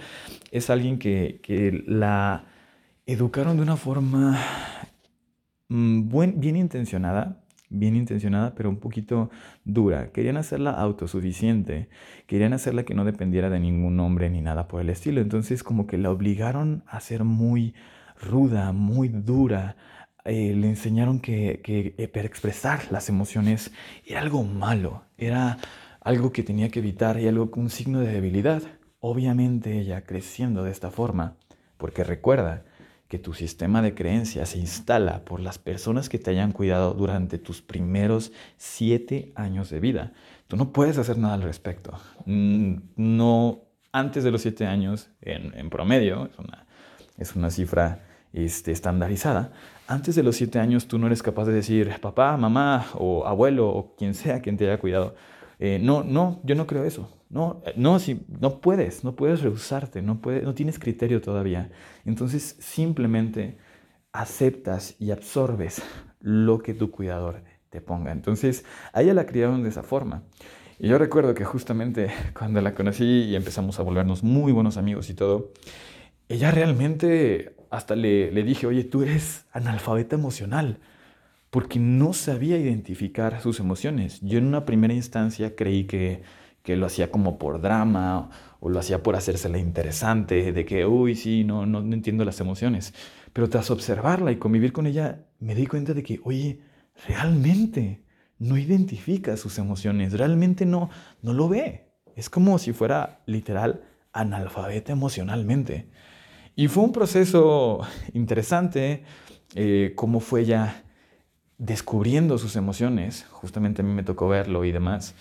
es 0.50 0.70
alguien 0.70 0.98
que, 0.98 1.40
que 1.42 1.82
la 1.86 2.44
educaron 3.06 3.56
de 3.56 3.62
una 3.62 3.76
forma 3.76 4.38
mm, 5.68 6.38
bien 6.38 6.56
intencionada, 6.56 7.42
bien 7.70 7.96
intencionada, 7.96 8.54
pero 8.54 8.68
un 8.68 8.78
poquito 8.78 9.30
dura. 9.64 10.10
Querían 10.12 10.36
hacerla 10.36 10.70
autosuficiente, 10.72 11.88
querían 12.26 12.52
hacerla 12.52 12.84
que 12.84 12.94
no 12.94 13.04
dependiera 13.04 13.50
de 13.50 13.60
ningún 13.60 13.98
hombre 14.00 14.30
ni 14.30 14.40
nada 14.40 14.68
por 14.68 14.80
el 14.80 14.90
estilo. 14.90 15.20
Entonces 15.20 15.62
como 15.62 15.86
que 15.86 15.98
la 15.98 16.10
obligaron 16.10 16.84
a 16.86 17.00
ser 17.00 17.24
muy 17.24 17.74
ruda, 18.20 18.72
muy 18.72 19.08
dura. 19.08 19.76
Eh, 20.24 20.54
le 20.54 20.68
enseñaron 20.68 21.20
que, 21.20 21.60
que 21.62 21.94
eh, 21.96 22.10
expresar 22.14 22.80
las 22.90 23.08
emociones 23.08 23.72
era 24.04 24.20
algo 24.20 24.42
malo, 24.44 25.04
era 25.16 25.58
algo 26.00 26.32
que 26.32 26.42
tenía 26.42 26.68
que 26.68 26.80
evitar 26.80 27.18
y 27.20 27.28
algo 27.28 27.50
un 27.56 27.70
signo 27.70 28.00
de 28.00 28.12
debilidad. 28.12 28.62
Obviamente 29.00 29.78
ella 29.78 30.04
creciendo 30.04 30.64
de 30.64 30.72
esta 30.72 30.90
forma, 30.90 31.36
porque 31.76 32.02
recuerda, 32.04 32.64
que 33.08 33.18
tu 33.18 33.32
sistema 33.32 33.80
de 33.80 33.94
creencias 33.94 34.50
se 34.50 34.58
instala 34.58 35.24
por 35.24 35.40
las 35.40 35.58
personas 35.58 36.08
que 36.08 36.18
te 36.18 36.30
hayan 36.30 36.52
cuidado 36.52 36.92
durante 36.92 37.38
tus 37.38 37.62
primeros 37.62 38.32
siete 38.58 39.32
años 39.34 39.70
de 39.70 39.80
vida. 39.80 40.12
Tú 40.46 40.56
no 40.56 40.72
puedes 40.72 40.98
hacer 40.98 41.16
nada 41.16 41.34
al 41.34 41.42
respecto. 41.42 41.98
Mm, 42.26 42.76
no, 42.96 43.62
antes 43.92 44.24
de 44.24 44.30
los 44.30 44.42
siete 44.42 44.66
años, 44.66 45.10
en, 45.22 45.70
promedio, 45.70 46.26
es 46.26 46.38
una, 46.38 46.66
es 47.16 47.34
una 47.34 47.50
cifra 47.50 48.04
este, 48.34 48.72
estandarizada, 48.72 49.52
antes 49.86 50.14
de 50.14 50.22
los 50.22 50.36
siete 50.36 50.58
años 50.58 50.86
tú 50.86 50.98
no 50.98 51.06
eres 51.06 51.22
capaz 51.22 51.46
de 51.46 51.54
decir, 51.54 51.90
papá, 52.02 52.36
mamá 52.36 52.88
o 52.92 53.26
abuelo 53.26 53.70
o 53.70 53.96
quien 53.96 54.14
sea 54.14 54.42
quien 54.42 54.58
te 54.58 54.66
haya 54.66 54.78
cuidado, 54.78 55.14
eh, 55.58 55.78
no, 55.82 56.04
no, 56.04 56.40
yo 56.44 56.54
no 56.54 56.66
creo 56.66 56.84
eso. 56.84 57.17
No, 57.30 57.62
eh, 57.66 57.74
no, 57.76 57.98
si, 57.98 58.22
no 58.40 58.60
puedes, 58.60 59.04
no 59.04 59.14
puedes 59.14 59.42
rehusarte, 59.42 60.02
no, 60.02 60.20
puedes, 60.20 60.44
no 60.44 60.54
tienes 60.54 60.78
criterio 60.78 61.20
todavía. 61.20 61.70
Entonces 62.04 62.56
simplemente 62.58 63.58
aceptas 64.12 64.96
y 64.98 65.10
absorbes 65.10 65.82
lo 66.20 66.58
que 66.58 66.74
tu 66.74 66.90
cuidador 66.90 67.42
te 67.70 67.80
ponga. 67.80 68.12
Entonces, 68.12 68.64
a 68.92 69.02
ella 69.02 69.14
la 69.14 69.26
criaron 69.26 69.62
de 69.62 69.68
esa 69.68 69.82
forma. 69.82 70.22
Y 70.78 70.88
yo 70.88 70.98
recuerdo 70.98 71.34
que 71.34 71.44
justamente 71.44 72.10
cuando 72.38 72.60
la 72.60 72.74
conocí 72.74 73.04
y 73.04 73.36
empezamos 73.36 73.78
a 73.78 73.82
volvernos 73.82 74.22
muy 74.22 74.52
buenos 74.52 74.76
amigos 74.76 75.10
y 75.10 75.14
todo, 75.14 75.52
ella 76.28 76.50
realmente 76.50 77.54
hasta 77.70 77.96
le, 77.96 78.32
le 78.32 78.42
dije, 78.42 78.66
oye, 78.66 78.84
tú 78.84 79.02
eres 79.02 79.44
analfabeta 79.52 80.16
emocional, 80.16 80.78
porque 81.50 81.78
no 81.78 82.12
sabía 82.12 82.58
identificar 82.58 83.40
sus 83.40 83.60
emociones. 83.60 84.20
Yo 84.22 84.38
en 84.38 84.46
una 84.46 84.64
primera 84.64 84.94
instancia 84.94 85.54
creí 85.54 85.84
que, 85.84 86.22
que 86.68 86.76
lo 86.76 86.84
hacía 86.84 87.10
como 87.10 87.38
por 87.38 87.62
drama 87.62 88.28
o 88.60 88.68
lo 88.68 88.78
hacía 88.78 89.02
por 89.02 89.16
hacérsela 89.16 89.56
interesante, 89.56 90.52
de 90.52 90.66
que, 90.66 90.84
uy, 90.84 91.14
sí, 91.14 91.42
no, 91.42 91.64
no, 91.64 91.80
no 91.80 91.94
entiendo 91.94 92.26
las 92.26 92.40
emociones. 92.40 92.92
Pero 93.32 93.48
tras 93.48 93.70
observarla 93.70 94.32
y 94.32 94.36
convivir 94.36 94.74
con 94.74 94.86
ella, 94.86 95.24
me 95.40 95.54
di 95.54 95.66
cuenta 95.66 95.94
de 95.94 96.02
que, 96.02 96.20
oye, 96.24 96.60
realmente 97.06 98.04
no 98.38 98.58
identifica 98.58 99.38
sus 99.38 99.56
emociones, 99.56 100.12
realmente 100.12 100.66
no, 100.66 100.90
no 101.22 101.32
lo 101.32 101.48
ve. 101.48 101.88
Es 102.16 102.28
como 102.28 102.58
si 102.58 102.74
fuera 102.74 103.22
literal 103.24 103.80
analfabeta 104.12 104.92
emocionalmente. 104.92 105.88
Y 106.54 106.68
fue 106.68 106.84
un 106.84 106.92
proceso 106.92 107.80
interesante, 108.12 109.04
eh, 109.54 109.94
cómo 109.96 110.20
fue 110.20 110.42
ella 110.42 110.84
descubriendo 111.56 112.36
sus 112.36 112.56
emociones, 112.56 113.24
justamente 113.30 113.80
a 113.80 113.86
mí 113.86 113.94
me 113.94 114.02
tocó 114.02 114.28
verlo 114.28 114.66
y 114.66 114.72
demás. 114.72 115.14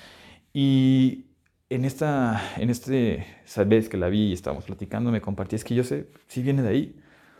Y 0.54 1.28
en 1.70 1.86
esta, 1.86 2.42
en 2.58 2.70
este, 2.70 3.26
esa 3.46 3.64
vez 3.64 3.90
que 3.90 3.98
la 3.98 4.10
vi 4.10 4.28
y 4.30 4.34
estábamos 4.34 4.66
platicando, 4.66 5.12
me 5.12 5.22
compartí, 5.22 5.56
es 5.56 5.64
que 5.64 5.76
yo 5.76 5.84
sé, 5.84 6.08
si 6.28 6.42
viene 6.42 6.62
de 6.62 6.70
ahí. 6.70 6.96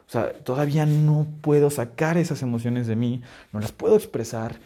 O 0.06 0.10
sea, 0.10 0.34
todavía 0.34 0.86
no 0.86 1.28
puedo 1.42 1.70
sacar 1.70 2.18
esas 2.18 2.42
emociones 2.42 2.88
de 2.88 2.96
mí, 2.96 3.22
no 3.52 3.60
las 3.60 3.72
puedo 3.72 3.96
expresar. 3.96 4.58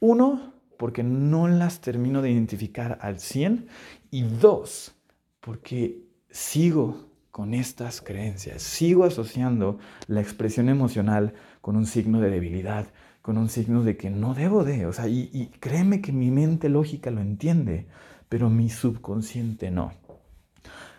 Uno, 0.00 0.54
porque 0.78 1.02
no 1.02 1.48
las 1.48 1.80
termino 1.80 2.22
de 2.22 2.30
identificar 2.30 2.98
al 3.02 3.20
100. 3.20 3.68
Y 4.10 4.22
dos, 4.22 4.94
porque 5.40 6.02
sigo 6.30 7.10
con 7.30 7.54
estas 7.54 8.00
creencias, 8.00 8.62
sigo 8.62 9.04
asociando 9.04 9.78
la 10.08 10.20
expresión 10.20 10.68
emocional 10.68 11.34
con 11.60 11.76
un 11.76 11.86
signo 11.86 12.20
de 12.20 12.30
debilidad, 12.30 12.86
con 13.22 13.38
un 13.38 13.48
signo 13.48 13.82
de 13.82 13.96
que 13.96 14.10
no 14.10 14.34
debo 14.34 14.64
de, 14.64 14.86
o 14.86 14.92
sea, 14.92 15.06
y, 15.06 15.30
y 15.32 15.46
créeme 15.60 16.00
que 16.00 16.12
mi 16.12 16.30
mente 16.30 16.68
lógica 16.68 17.10
lo 17.10 17.20
entiende, 17.20 17.86
pero 18.30 18.48
mi 18.48 18.70
subconsciente 18.70 19.70
no. 19.70 19.92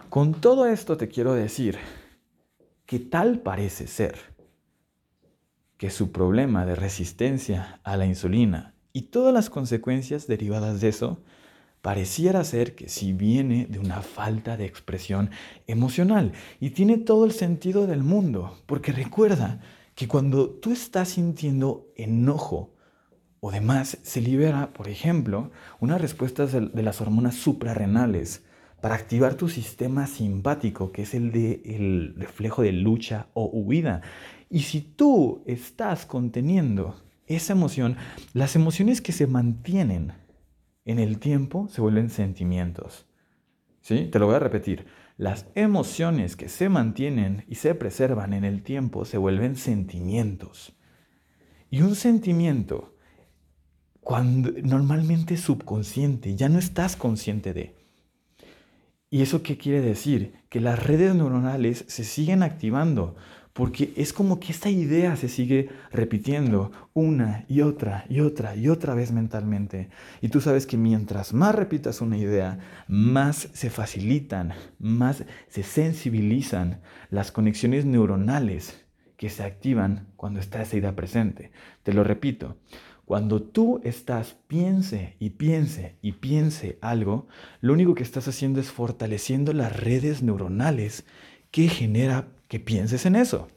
Con 0.09 0.33
todo 0.33 0.67
esto 0.67 0.97
te 0.97 1.07
quiero 1.07 1.33
decir 1.33 1.77
que 2.85 2.99
tal 2.99 3.39
parece 3.39 3.87
ser 3.87 4.19
que 5.77 5.89
su 5.89 6.11
problema 6.11 6.65
de 6.65 6.75
resistencia 6.75 7.79
a 7.83 7.95
la 7.95 8.05
insulina 8.05 8.75
y 8.91 9.03
todas 9.03 9.33
las 9.33 9.49
consecuencias 9.49 10.27
derivadas 10.27 10.81
de 10.81 10.89
eso 10.89 11.23
pareciera 11.81 12.43
ser 12.43 12.75
que 12.75 12.89
si 12.89 13.13
viene 13.13 13.65
de 13.65 13.79
una 13.79 14.01
falta 14.01 14.57
de 14.57 14.65
expresión 14.65 15.31
emocional 15.67 16.33
y 16.59 16.71
tiene 16.71 16.97
todo 16.97 17.23
el 17.23 17.31
sentido 17.31 17.87
del 17.87 18.03
mundo, 18.03 18.59
porque 18.65 18.91
recuerda 18.91 19.61
que 19.95 20.09
cuando 20.09 20.49
tú 20.49 20.73
estás 20.73 21.09
sintiendo 21.09 21.87
enojo 21.95 22.73
o 23.41 23.51
demás, 23.51 23.97
se 24.03 24.21
libera, 24.21 24.71
por 24.71 24.87
ejemplo, 24.87 25.51
una 25.81 25.97
respuesta 25.97 26.45
de 26.45 26.83
las 26.83 27.01
hormonas 27.01 27.35
suprarrenales, 27.35 28.45
para 28.81 28.95
activar 28.95 29.35
tu 29.35 29.47
sistema 29.47 30.07
simpático, 30.07 30.91
que 30.91 31.03
es 31.03 31.13
el 31.13 31.31
de 31.31 31.61
el 31.65 32.15
reflejo 32.17 32.63
de 32.63 32.71
lucha 32.71 33.27
o 33.33 33.45
huida. 33.45 34.01
Y 34.49 34.61
si 34.61 34.81
tú 34.81 35.43
estás 35.45 36.05
conteniendo 36.05 36.99
esa 37.27 37.53
emoción, 37.53 37.95
las 38.33 38.55
emociones 38.55 38.99
que 38.99 39.11
se 39.11 39.27
mantienen 39.27 40.13
en 40.83 40.99
el 40.99 41.19
tiempo 41.19 41.67
se 41.69 41.79
vuelven 41.79 42.09
sentimientos. 42.09 43.05
¿Sí? 43.81 44.09
Te 44.11 44.19
lo 44.19 44.25
voy 44.25 44.35
a 44.35 44.39
repetir. 44.39 44.87
Las 45.17 45.45
emociones 45.53 46.35
que 46.35 46.49
se 46.49 46.67
mantienen 46.67 47.45
y 47.47 47.55
se 47.55 47.75
preservan 47.75 48.33
en 48.33 48.43
el 48.43 48.63
tiempo 48.63 49.05
se 49.05 49.17
vuelven 49.17 49.55
sentimientos. 49.55 50.73
Y 51.69 51.81
un 51.81 51.95
sentimiento, 51.95 52.95
cuando 54.01 54.51
normalmente 54.63 55.37
subconsciente, 55.37 56.35
ya 56.35 56.49
no 56.49 56.59
estás 56.59 56.95
consciente 56.95 57.53
de. 57.53 57.75
¿Y 59.09 59.21
eso 59.21 59.43
qué 59.43 59.57
quiere 59.57 59.81
decir? 59.81 60.33
Que 60.49 60.59
las 60.59 60.81
redes 60.81 61.13
neuronales 61.15 61.85
se 61.87 62.03
siguen 62.03 62.43
activando 62.43 63.15
porque 63.53 63.93
es 63.97 64.13
como 64.13 64.39
que 64.39 64.51
esta 64.51 64.69
idea 64.69 65.15
se 65.15 65.27
sigue 65.27 65.69
repitiendo 65.91 66.71
una 66.93 67.45
y 67.49 67.61
otra 67.61 68.05
y 68.09 68.21
otra 68.21 68.55
y 68.55 68.69
otra 68.69 68.95
vez 68.95 69.11
mentalmente. 69.11 69.89
Y 70.21 70.29
tú 70.29 70.39
sabes 70.39 70.65
que 70.65 70.77
mientras 70.77 71.33
más 71.33 71.53
repitas 71.53 72.01
una 72.01 72.17
idea, 72.17 72.59
más 72.87 73.49
se 73.53 73.69
facilitan, 73.69 74.53
más 74.79 75.25
se 75.49 75.63
sensibilizan 75.63 76.81
las 77.09 77.31
conexiones 77.31 77.85
neuronales 77.85 78.85
que 79.17 79.29
se 79.29 79.43
activan 79.43 80.07
cuando 80.15 80.39
está 80.39 80.61
esa 80.61 80.77
idea 80.77 80.95
presente. 80.95 81.51
Te 81.83 81.93
lo 81.93 82.03
repito, 82.03 82.57
cuando 83.05 83.41
tú 83.41 83.81
estás 83.83 84.37
piense 84.47 85.15
y 85.19 85.31
piense 85.31 85.97
y 86.01 86.13
piense 86.13 86.77
algo, 86.81 87.27
lo 87.59 87.73
único 87.73 87.95
que 87.95 88.03
estás 88.03 88.27
haciendo 88.27 88.59
es 88.59 88.71
fortaleciendo 88.71 89.53
las 89.53 89.75
redes 89.77 90.23
neuronales 90.23 91.05
que 91.51 91.67
genera 91.67 92.27
que 92.47 92.59
pienses 92.59 93.05
en 93.05 93.15
eso. 93.15 93.47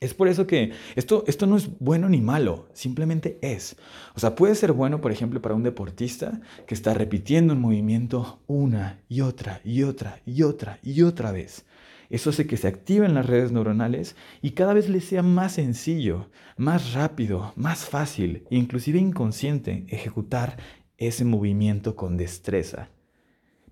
Es 0.00 0.14
por 0.14 0.26
eso 0.26 0.48
que 0.48 0.72
esto, 0.96 1.22
esto 1.28 1.46
no 1.46 1.56
es 1.56 1.78
bueno 1.78 2.08
ni 2.08 2.20
malo, 2.20 2.68
simplemente 2.72 3.38
es. 3.40 3.76
O 4.16 4.20
sea, 4.20 4.34
puede 4.34 4.56
ser 4.56 4.72
bueno, 4.72 5.00
por 5.00 5.12
ejemplo, 5.12 5.40
para 5.40 5.54
un 5.54 5.62
deportista 5.62 6.40
que 6.66 6.74
está 6.74 6.92
repitiendo 6.92 7.52
un 7.52 7.60
movimiento 7.60 8.40
una 8.48 9.00
y 9.08 9.20
otra 9.20 9.60
y 9.64 9.84
otra 9.84 10.20
y 10.26 10.42
otra 10.42 10.80
y 10.82 11.02
otra 11.02 11.30
vez. 11.30 11.64
Eso 12.12 12.28
hace 12.28 12.46
que 12.46 12.58
se 12.58 12.68
activen 12.68 13.14
las 13.14 13.24
redes 13.24 13.52
neuronales 13.52 14.16
y 14.42 14.50
cada 14.50 14.74
vez 14.74 14.90
le 14.90 15.00
sea 15.00 15.22
más 15.22 15.52
sencillo, 15.52 16.28
más 16.58 16.92
rápido, 16.92 17.54
más 17.56 17.86
fácil 17.86 18.44
e 18.50 18.56
inclusive 18.56 18.98
inconsciente 18.98 19.86
ejecutar 19.88 20.58
ese 20.98 21.24
movimiento 21.24 21.96
con 21.96 22.18
destreza. 22.18 22.90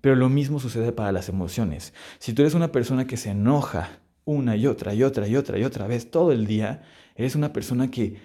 Pero 0.01 0.15
lo 0.15 0.27
mismo 0.27 0.59
sucede 0.59 0.91
para 0.91 1.11
las 1.11 1.29
emociones. 1.29 1.93
Si 2.17 2.33
tú 2.33 2.41
eres 2.41 2.55
una 2.55 2.71
persona 2.71 3.05
que 3.05 3.15
se 3.15 3.29
enoja 3.29 3.99
una 4.25 4.55
y 4.55 4.65
otra 4.65 4.95
y 4.95 5.03
otra 5.03 5.27
y 5.27 5.35
otra 5.35 5.59
y 5.59 5.63
otra 5.63 5.85
vez 5.85 6.09
todo 6.09 6.31
el 6.31 6.47
día, 6.47 6.81
eres 7.13 7.35
una 7.35 7.53
persona 7.53 7.91
que 7.91 8.17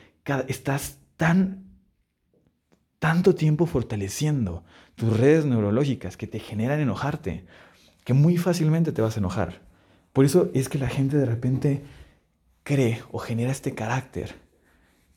estás 0.49 0.97
tan 1.19 1.67
tanto 2.99 3.35
tiempo 3.35 3.67
fortaleciendo 3.67 4.65
tus 4.95 5.15
redes 5.15 5.45
neurológicas 5.45 6.17
que 6.17 6.27
te 6.27 6.39
generan 6.39 6.81
enojarte, 6.81 7.45
que 8.03 8.15
muy 8.15 8.39
fácilmente 8.39 8.93
te 8.93 9.03
vas 9.03 9.19
a 9.19 9.21
enojar. 9.21 9.66
Por 10.17 10.25
eso 10.25 10.51
es 10.55 10.71
que 10.71 10.79
la 10.79 10.89
gente 10.89 11.19
de 11.19 11.27
repente 11.27 11.83
cree 12.63 13.03
o 13.13 13.19
genera 13.19 13.53
este 13.53 13.75
carácter. 13.75 14.35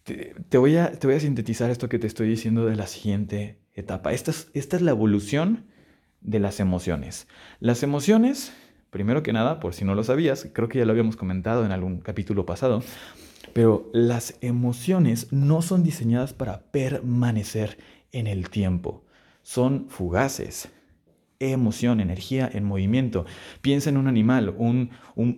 Te, 0.03 0.57
voy, 0.57 0.75
a, 0.75 0.91
sintetizar 1.21 1.69
esto 1.69 1.87
que 1.87 1.99
te 1.99 2.05
estoy 2.05 2.27
diciendo 2.27 2.65
de 2.65 2.75
la 2.75 2.85
siguiente 2.85 3.61
etapa. 3.73 4.11
Esta 4.11 4.31
es, 4.31 4.49
esta 4.53 4.75
es 4.75 4.81
la 4.81 4.91
evolución 4.91 5.67
de 6.19 6.39
las 6.41 6.59
emociones. 6.59 7.29
Las 7.61 7.81
emociones, 7.81 8.51
primero 8.89 9.23
que 9.23 9.31
nada, 9.31 9.61
por 9.61 9.73
si 9.73 9.85
no 9.85 9.95
lo 9.95 10.03
sabías, 10.03 10.49
creo 10.51 10.67
que 10.67 10.79
ya 10.79 10.85
lo 10.85 10.91
habíamos 10.91 11.15
comentado 11.15 11.65
en 11.65 11.71
algún 11.71 12.01
capítulo 12.01 12.45
pasado, 12.45 12.83
pero 13.53 13.89
las 13.93 14.37
emociones 14.41 15.31
no 15.31 15.61
son 15.61 15.81
diseñadas 15.81 16.33
para 16.33 16.63
permanecer 16.71 17.77
en 18.11 18.27
el 18.27 18.49
tiempo. 18.49 19.05
Son 19.43 19.87
fugaces, 19.87 20.67
emoción, 21.39 22.01
energía 22.01 22.49
en 22.51 22.65
movimiento. 22.65 23.25
Piensa 23.61 23.89
en 23.89 23.97
un 23.97 24.07
animal, 24.07 24.53
un, 24.57 24.91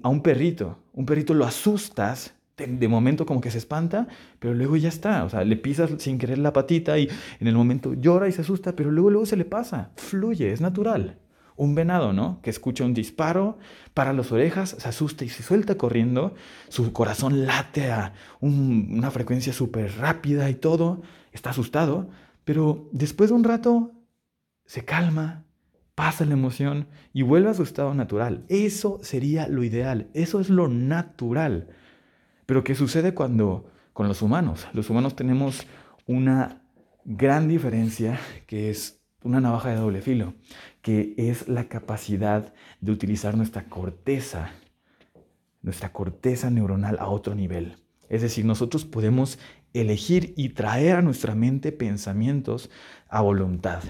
a 0.03 0.09
un 0.09 0.21
perrito. 0.21 0.79
Un 0.93 1.05
perrito 1.05 1.33
lo 1.33 1.45
asustas, 1.45 2.33
de, 2.57 2.87
momento 2.87 3.25
como 3.25 3.41
que 3.41 3.51
se 3.51 3.57
espanta, 3.57 4.07
pero 4.39 4.53
luego 4.53 4.77
ya 4.77 4.89
está. 4.89 5.23
O 5.23 5.29
sea, 5.29 5.43
le 5.43 5.55
pisas 5.55 5.91
sin 5.99 6.17
querer 6.17 6.37
la 6.37 6.53
patita 6.53 6.97
y 6.97 7.09
en 7.39 7.47
el 7.47 7.55
momento 7.55 7.93
llora 7.93 8.27
y 8.27 8.31
se 8.31 8.41
asusta, 8.41 8.75
pero 8.75 8.91
luego, 8.91 9.09
luego 9.09 9.25
se 9.25 9.37
le 9.37 9.45
pasa. 9.45 9.91
Fluye, 9.95 10.51
es 10.51 10.61
natural. 10.61 11.19
Un 11.55 11.75
venado, 11.75 12.13
¿no? 12.13 12.39
Que 12.41 12.49
escucha 12.49 12.85
un 12.85 12.93
disparo, 12.93 13.59
para 13.93 14.13
las 14.13 14.31
orejas, 14.31 14.75
se 14.79 14.87
asusta 14.87 15.25
y 15.25 15.29
se 15.29 15.43
suelta 15.43 15.75
corriendo. 15.75 16.33
Su 16.69 16.91
corazón 16.93 17.45
late 17.45 17.91
a 17.91 18.13
una 18.39 19.11
frecuencia 19.11 19.53
súper 19.53 19.97
rápida 19.97 20.49
y 20.49 20.55
todo. 20.55 21.01
Está 21.31 21.51
asustado, 21.51 22.09
pero 22.45 22.89
después 22.91 23.29
de 23.29 23.35
un 23.35 23.43
rato 23.43 23.91
se 24.65 24.85
calma, 24.85 25.45
pasa 25.95 26.25
la 26.25 26.33
emoción 26.33 26.87
y 27.13 27.21
vuelve 27.21 27.49
a 27.49 27.53
su 27.53 27.63
estado 27.63 27.93
natural. 27.93 28.45
Eso 28.49 28.99
sería 29.01 29.47
lo 29.47 29.63
ideal, 29.63 30.09
eso 30.13 30.39
es 30.39 30.49
lo 30.49 30.67
natural. 30.67 31.69
Pero 32.45 32.63
¿qué 32.63 32.75
sucede 32.75 33.13
cuando 33.13 33.69
con 33.93 34.07
los 34.07 34.21
humanos? 34.21 34.67
Los 34.73 34.89
humanos 34.89 35.15
tenemos 35.15 35.65
una 36.07 36.61
gran 37.05 37.47
diferencia 37.47 38.19
que 38.47 38.69
es 38.69 39.01
una 39.23 39.39
navaja 39.39 39.69
de 39.69 39.75
doble 39.75 40.01
filo, 40.01 40.33
que 40.81 41.13
es 41.17 41.47
la 41.47 41.67
capacidad 41.67 42.53
de 42.79 42.91
utilizar 42.91 43.37
nuestra 43.37 43.65
corteza, 43.65 44.51
nuestra 45.61 45.91
corteza 45.91 46.49
neuronal 46.49 46.97
a 46.99 47.07
otro 47.07 47.35
nivel. 47.35 47.77
Es 48.09 48.21
decir, 48.21 48.45
nosotros 48.45 48.83
podemos 48.83 49.39
elegir 49.73 50.33
y 50.35 50.49
traer 50.49 50.97
a 50.97 51.01
nuestra 51.01 51.35
mente 51.35 51.71
pensamientos 51.71 52.69
a 53.07 53.21
voluntad. 53.21 53.83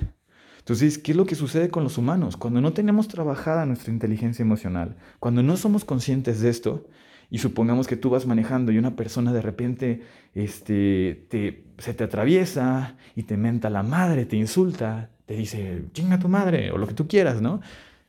Entonces, 0.71 0.99
¿qué 0.99 1.11
es 1.11 1.17
lo 1.17 1.25
que 1.25 1.35
sucede 1.35 1.67
con 1.69 1.83
los 1.83 1.97
humanos? 1.97 2.37
Cuando 2.37 2.61
no 2.61 2.71
tenemos 2.71 3.09
trabajada 3.09 3.65
nuestra 3.65 3.91
inteligencia 3.91 4.41
emocional, 4.41 4.95
cuando 5.19 5.43
no 5.43 5.57
somos 5.57 5.83
conscientes 5.83 6.39
de 6.39 6.49
esto, 6.49 6.87
y 7.29 7.39
supongamos 7.39 7.87
que 7.87 7.97
tú 7.97 8.09
vas 8.09 8.25
manejando 8.25 8.71
y 8.71 8.77
una 8.77 8.95
persona 8.95 9.33
de 9.33 9.41
repente 9.41 10.03
este, 10.33 11.27
te, 11.29 11.65
se 11.77 11.93
te 11.93 12.05
atraviesa 12.05 12.95
y 13.17 13.23
te 13.23 13.35
menta 13.35 13.69
la 13.69 13.83
madre, 13.83 14.25
te 14.25 14.37
insulta, 14.37 15.09
te 15.25 15.35
dice, 15.35 15.89
chinga 15.91 16.19
tu 16.19 16.29
madre, 16.29 16.71
o 16.71 16.77
lo 16.77 16.87
que 16.87 16.93
tú 16.93 17.05
quieras, 17.05 17.41
¿no? 17.41 17.59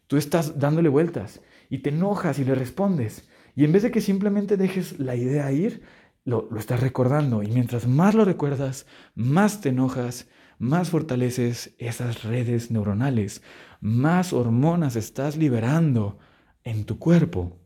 Tú 0.07 0.17
estás 0.17 0.61
dándole 0.61 0.89
vueltas 0.89 1.41
y 1.69 1.79
te 1.79 1.91
enojas 1.91 2.39
y 2.39 2.45
le 2.45 2.55
respondes. 2.55 3.29
Y 3.57 3.65
en 3.65 3.73
vez 3.73 3.83
de 3.83 3.91
que 3.91 4.01
simplemente 4.01 4.57
dejes 4.57 5.01
la 5.01 5.17
idea 5.17 5.51
ir, 5.51 5.83
lo, 6.25 6.47
lo 6.49 6.61
estás 6.61 6.79
recordando. 6.79 7.43
Y 7.43 7.49
mientras 7.49 7.89
más 7.89 8.15
lo 8.15 8.25
recuerdas, 8.25 8.87
más 9.17 9.61
te 9.61 9.71
enojas, 9.71 10.29
más 10.63 10.91
fortaleces 10.91 11.75
esas 11.79 12.23
redes 12.23 12.71
neuronales, 12.71 13.43
más 13.81 14.33
hormonas 14.33 14.95
estás 14.95 15.37
liberando 15.37 16.19
en 16.63 16.85
tu 16.85 17.01
cuerpo 17.01 17.59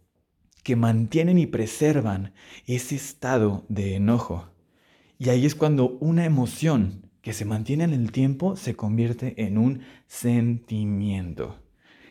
que 0.62 0.76
mantienen 0.76 1.36
y 1.36 1.46
preservan 1.46 2.32
ese 2.66 2.96
estado 2.96 3.66
de 3.68 3.96
enojo. 3.96 4.48
Y 5.18 5.28
ahí 5.28 5.44
es 5.44 5.54
cuando 5.54 5.98
una 6.00 6.24
emoción 6.24 7.10
que 7.20 7.34
se 7.34 7.44
mantiene 7.44 7.84
en 7.84 7.92
el 7.92 8.12
tiempo 8.12 8.56
se 8.56 8.76
convierte 8.76 9.44
en 9.44 9.58
un 9.58 9.82
sentimiento. 10.06 11.58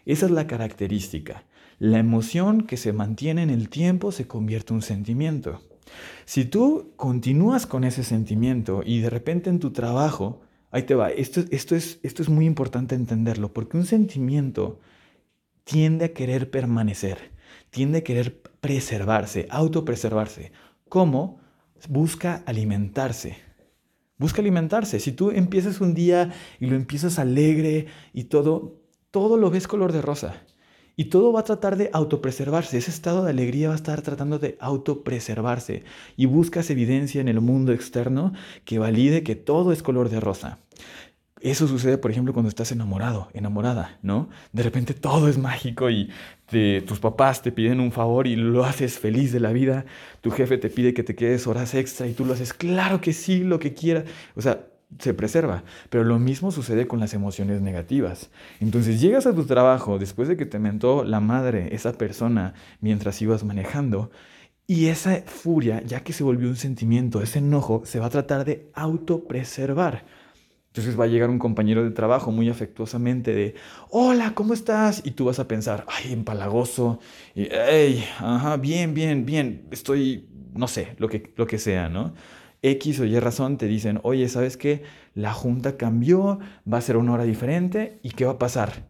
Esa 0.05 0.27
es 0.27 0.31
la 0.31 0.45
característica. 0.45 1.45
La 1.79 1.97
emoción 1.97 2.61
que 2.61 2.77
se 2.77 2.93
mantiene 2.93 3.41
en 3.41 3.49
el 3.49 3.69
tiempo 3.69 4.11
se 4.11 4.27
convierte 4.27 4.69
en 4.69 4.75
un 4.75 4.81
sentimiento. 4.83 5.63
Si 6.25 6.45
tú 6.45 6.93
continúas 6.95 7.65
con 7.65 7.85
ese 7.85 8.03
sentimiento 8.03 8.83
y 8.85 8.99
de 8.99 9.09
repente 9.09 9.49
en 9.49 9.57
tu 9.57 9.71
trabajo 9.71 10.44
Ahí 10.75 10.83
te 10.83 10.93
va. 10.93 11.09
Esto, 11.09 11.41
esto, 11.51 11.73
es, 11.73 12.01
esto 12.03 12.21
es 12.21 12.27
muy 12.27 12.45
importante 12.45 12.95
entenderlo, 12.95 13.53
porque 13.53 13.77
un 13.77 13.85
sentimiento 13.85 14.81
tiende 15.63 16.03
a 16.03 16.13
querer 16.13 16.51
permanecer, 16.51 17.31
tiende 17.69 17.99
a 17.99 18.03
querer 18.03 18.41
preservarse, 18.59 19.47
autopreservarse. 19.49 20.51
¿Cómo? 20.89 21.39
Busca 21.87 22.43
alimentarse. 22.45 23.37
Busca 24.17 24.41
alimentarse. 24.41 24.99
Si 24.99 25.13
tú 25.13 25.31
empiezas 25.31 25.79
un 25.79 25.93
día 25.93 26.33
y 26.59 26.65
lo 26.65 26.75
empiezas 26.75 27.19
alegre 27.19 27.87
y 28.11 28.25
todo, 28.25 28.81
todo 29.11 29.37
lo 29.37 29.49
ves 29.51 29.69
color 29.69 29.93
de 29.93 30.01
rosa. 30.01 30.43
Y 30.97 31.05
todo 31.05 31.31
va 31.31 31.39
a 31.39 31.43
tratar 31.45 31.77
de 31.77 31.89
autopreservarse. 31.93 32.77
Ese 32.77 32.91
estado 32.91 33.23
de 33.23 33.29
alegría 33.29 33.69
va 33.69 33.75
a 33.75 33.77
estar 33.77 34.01
tratando 34.01 34.39
de 34.39 34.57
autopreservarse. 34.59 35.83
Y 36.17 36.25
buscas 36.25 36.69
evidencia 36.69 37.21
en 37.21 37.29
el 37.29 37.39
mundo 37.39 37.71
externo 37.71 38.33
que 38.65 38.77
valide 38.77 39.23
que 39.23 39.35
todo 39.35 39.71
es 39.71 39.81
color 39.81 40.09
de 40.09 40.19
rosa. 40.19 40.59
Eso 41.41 41.67
sucede, 41.67 41.97
por 41.97 42.09
ejemplo, 42.09 42.33
cuando 42.33 42.49
estás 42.49 42.71
enamorado, 42.71 43.27
enamorada, 43.33 43.99
¿no? 44.01 44.29
De 44.51 44.63
repente 44.63 44.93
todo 44.93 45.27
es 45.27 45.37
mágico 45.37 45.89
y 45.91 46.09
tus 46.87 46.99
papás 46.99 47.41
te 47.41 47.51
piden 47.51 47.81
un 47.81 47.91
favor 47.91 48.25
y 48.25 48.35
lo 48.35 48.63
haces 48.65 48.97
feliz 48.97 49.31
de 49.31 49.39
la 49.39 49.51
vida. 49.51 49.85
Tu 50.21 50.31
jefe 50.31 50.57
te 50.57 50.69
pide 50.69 50.93
que 50.93 51.03
te 51.03 51.13
quedes 51.13 51.45
horas 51.45 51.75
extra 51.75 52.07
y 52.07 52.13
tú 52.13 52.25
lo 52.25 52.33
haces, 52.33 52.53
claro 52.53 52.99
que 53.01 53.13
sí, 53.13 53.43
lo 53.43 53.59
que 53.59 53.73
quieras. 53.73 54.05
O 54.35 54.41
sea, 54.41 54.65
se 54.97 55.13
preserva. 55.13 55.63
Pero 55.89 56.03
lo 56.03 56.17
mismo 56.19 56.51
sucede 56.51 56.87
con 56.87 56.99
las 56.99 57.13
emociones 57.13 57.61
negativas. 57.61 58.31
Entonces 58.59 59.01
llegas 59.01 59.27
a 59.27 59.35
tu 59.35 59.45
trabajo 59.45 59.99
después 59.99 60.27
de 60.27 60.37
que 60.37 60.45
te 60.45 60.57
mentó 60.57 61.03
la 61.03 61.19
madre, 61.19 61.75
esa 61.75 61.93
persona, 61.93 62.53
mientras 62.79 63.21
ibas 63.21 63.43
manejando, 63.43 64.09
y 64.67 64.87
esa 64.87 65.21
furia, 65.27 65.83
ya 65.83 65.99
que 65.99 66.13
se 66.13 66.23
volvió 66.23 66.49
un 66.49 66.55
sentimiento, 66.55 67.21
ese 67.21 67.39
enojo, 67.39 67.83
se 67.85 67.99
va 67.99 68.07
a 68.07 68.09
tratar 68.09 68.45
de 68.45 68.71
autopreservar. 68.73 70.05
Entonces 70.75 70.99
va 70.99 71.05
a 71.05 71.07
llegar 71.07 71.29
un 71.29 71.39
compañero 71.39 71.85
de 71.85 71.91
trabajo 71.91 72.33
muy 72.33 72.49
afectuosamente 72.49 73.33
de, 73.33 73.55
hola, 73.91 74.33
¿cómo 74.35 74.53
estás? 74.53 75.01
Y 75.05 75.11
tú 75.11 75.23
vas 75.23 75.39
a 75.39 75.47
pensar, 75.47 75.85
ay, 75.87 76.11
empalagoso, 76.11 76.99
y, 77.33 77.47
hey, 77.49 78.03
ajá, 78.17 78.57
bien, 78.57 78.93
bien, 78.93 79.25
bien, 79.25 79.69
estoy, 79.71 80.27
no 80.53 80.67
sé, 80.67 80.93
lo 80.97 81.07
que, 81.07 81.31
lo 81.37 81.47
que 81.47 81.59
sea, 81.59 81.87
¿no? 81.87 82.13
X 82.61 82.99
o 82.99 83.05
Y 83.05 83.17
razón 83.21 83.57
te 83.57 83.67
dicen, 83.67 84.01
oye, 84.03 84.27
¿sabes 84.27 84.57
qué? 84.57 84.83
La 85.13 85.31
junta 85.31 85.77
cambió, 85.77 86.39
va 86.69 86.79
a 86.79 86.81
ser 86.81 86.97
una 86.97 87.13
hora 87.13 87.23
diferente 87.23 88.01
y 88.03 88.09
¿qué 88.09 88.25
va 88.25 88.33
a 88.33 88.37
pasar? 88.37 88.89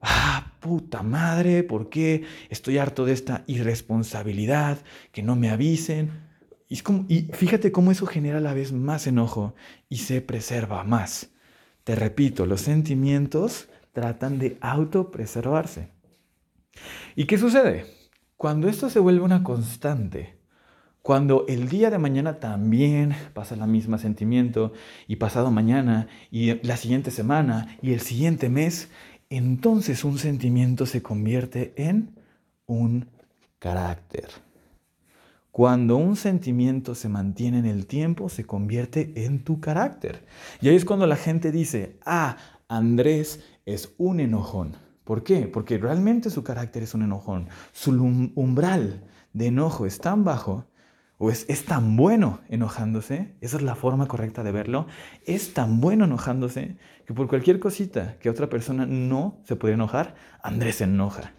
Ah, 0.00 0.52
puta 0.60 1.02
madre, 1.02 1.64
¿por 1.64 1.88
qué? 1.88 2.22
Estoy 2.48 2.78
harto 2.78 3.04
de 3.04 3.14
esta 3.14 3.42
irresponsabilidad, 3.48 4.78
que 5.10 5.24
no 5.24 5.34
me 5.34 5.50
avisen. 5.50 6.27
Y, 6.68 6.76
fíjate 7.32 7.72
cómo 7.72 7.90
eso 7.90 8.06
genera 8.06 8.38
a 8.38 8.42
la 8.42 8.52
vez 8.52 8.72
más 8.72 9.06
enojo 9.06 9.54
y 9.88 9.98
se 9.98 10.20
preserva 10.20 10.84
más. 10.84 11.30
Te 11.84 11.94
repito, 11.94 12.44
los 12.44 12.60
sentimientos 12.60 13.68
tratan 13.92 14.38
de 14.38 14.58
autopreservarse. 14.60 15.88
¿Y 17.16 17.24
qué 17.24 17.38
sucede? 17.38 17.86
Cuando 18.36 18.68
esto 18.68 18.90
se 18.90 19.00
vuelve 19.00 19.22
una 19.22 19.42
constante, 19.42 20.38
cuando 21.00 21.46
el 21.48 21.68
día 21.68 21.90
de 21.90 21.98
mañana 21.98 22.38
también 22.38 23.14
pasa 23.32 23.54
el 23.54 23.66
mismo 23.66 23.96
sentimiento 23.96 24.74
y 25.06 25.16
pasado 25.16 25.50
mañana 25.50 26.06
y 26.30 26.62
la 26.66 26.76
siguiente 26.76 27.10
semana 27.10 27.78
y 27.80 27.94
el 27.94 28.00
siguiente 28.00 28.50
mes, 28.50 28.90
entonces 29.30 30.04
un 30.04 30.18
sentimiento 30.18 30.84
se 30.84 31.02
convierte 31.02 31.72
en 31.76 32.14
un 32.66 33.08
carácter. 33.58 34.28
Cuando 35.58 35.96
un 35.96 36.14
sentimiento 36.14 36.94
se 36.94 37.08
mantiene 37.08 37.58
en 37.58 37.66
el 37.66 37.88
tiempo, 37.88 38.28
se 38.28 38.44
convierte 38.44 39.24
en 39.24 39.42
tu 39.42 39.58
carácter. 39.58 40.24
Y 40.60 40.68
ahí 40.68 40.76
es 40.76 40.84
cuando 40.84 41.04
la 41.08 41.16
gente 41.16 41.50
dice, 41.50 41.98
ah, 42.06 42.36
Andrés 42.68 43.40
es 43.66 43.92
un 43.98 44.20
enojón. 44.20 44.76
¿Por 45.02 45.24
qué? 45.24 45.48
Porque 45.48 45.76
realmente 45.76 46.30
su 46.30 46.44
carácter 46.44 46.84
es 46.84 46.94
un 46.94 47.02
enojón. 47.02 47.48
Su 47.72 47.90
umbral 48.36 49.02
de 49.32 49.46
enojo 49.46 49.84
es 49.84 49.98
tan 49.98 50.22
bajo 50.22 50.66
o 51.16 51.28
es, 51.28 51.44
es 51.48 51.64
tan 51.64 51.96
bueno 51.96 52.38
enojándose, 52.48 53.34
esa 53.40 53.56
es 53.56 53.62
la 53.64 53.74
forma 53.74 54.06
correcta 54.06 54.44
de 54.44 54.52
verlo, 54.52 54.86
es 55.26 55.54
tan 55.54 55.80
bueno 55.80 56.04
enojándose 56.04 56.76
que 57.04 57.14
por 57.14 57.26
cualquier 57.26 57.58
cosita 57.58 58.16
que 58.20 58.30
otra 58.30 58.48
persona 58.48 58.86
no 58.86 59.40
se 59.42 59.56
puede 59.56 59.74
enojar, 59.74 60.14
Andrés 60.40 60.76
se 60.76 60.84
enoja. 60.84 61.32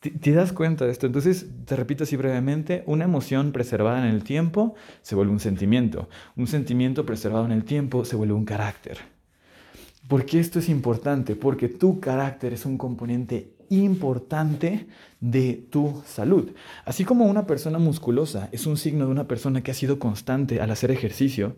¿Te, 0.00 0.10
¿Te, 0.10 0.32
das 0.32 0.52
cuenta 0.52 0.86
de 0.86 0.92
esto? 0.92 1.06
Entonces, 1.06 1.46
te 1.66 1.76
repito 1.76 2.04
así 2.04 2.16
brevemente, 2.16 2.82
una 2.86 3.04
emoción 3.04 3.52
preservada 3.52 4.06
en 4.06 4.12
el 4.12 4.24
tiempo 4.24 4.74
se 5.02 5.14
vuelve 5.14 5.32
un 5.32 5.40
sentimiento. 5.40 6.08
Un 6.36 6.46
sentimiento 6.46 7.04
preservado 7.06 7.44
en 7.44 7.52
el 7.52 7.64
tiempo 7.64 8.04
se 8.04 8.16
vuelve 8.16 8.34
un 8.34 8.46
carácter. 8.46 8.98
¿Por 10.08 10.24
qué 10.24 10.40
esto 10.40 10.58
es 10.58 10.68
importante? 10.68 11.36
Porque 11.36 11.68
tu 11.68 12.00
carácter 12.00 12.52
es 12.52 12.66
un 12.66 12.78
componente 12.78 13.52
importante 13.68 14.88
de 15.20 15.66
tu 15.70 16.02
salud. 16.04 16.50
Así 16.84 17.04
como 17.04 17.26
una 17.26 17.46
persona 17.46 17.78
musculosa 17.78 18.48
es 18.50 18.66
un 18.66 18.76
signo 18.76 19.06
de 19.06 19.12
una 19.12 19.28
persona 19.28 19.62
que 19.62 19.70
ha 19.70 19.74
sido 19.74 19.98
constante 19.98 20.60
al 20.60 20.70
hacer 20.70 20.90
ejercicio. 20.90 21.54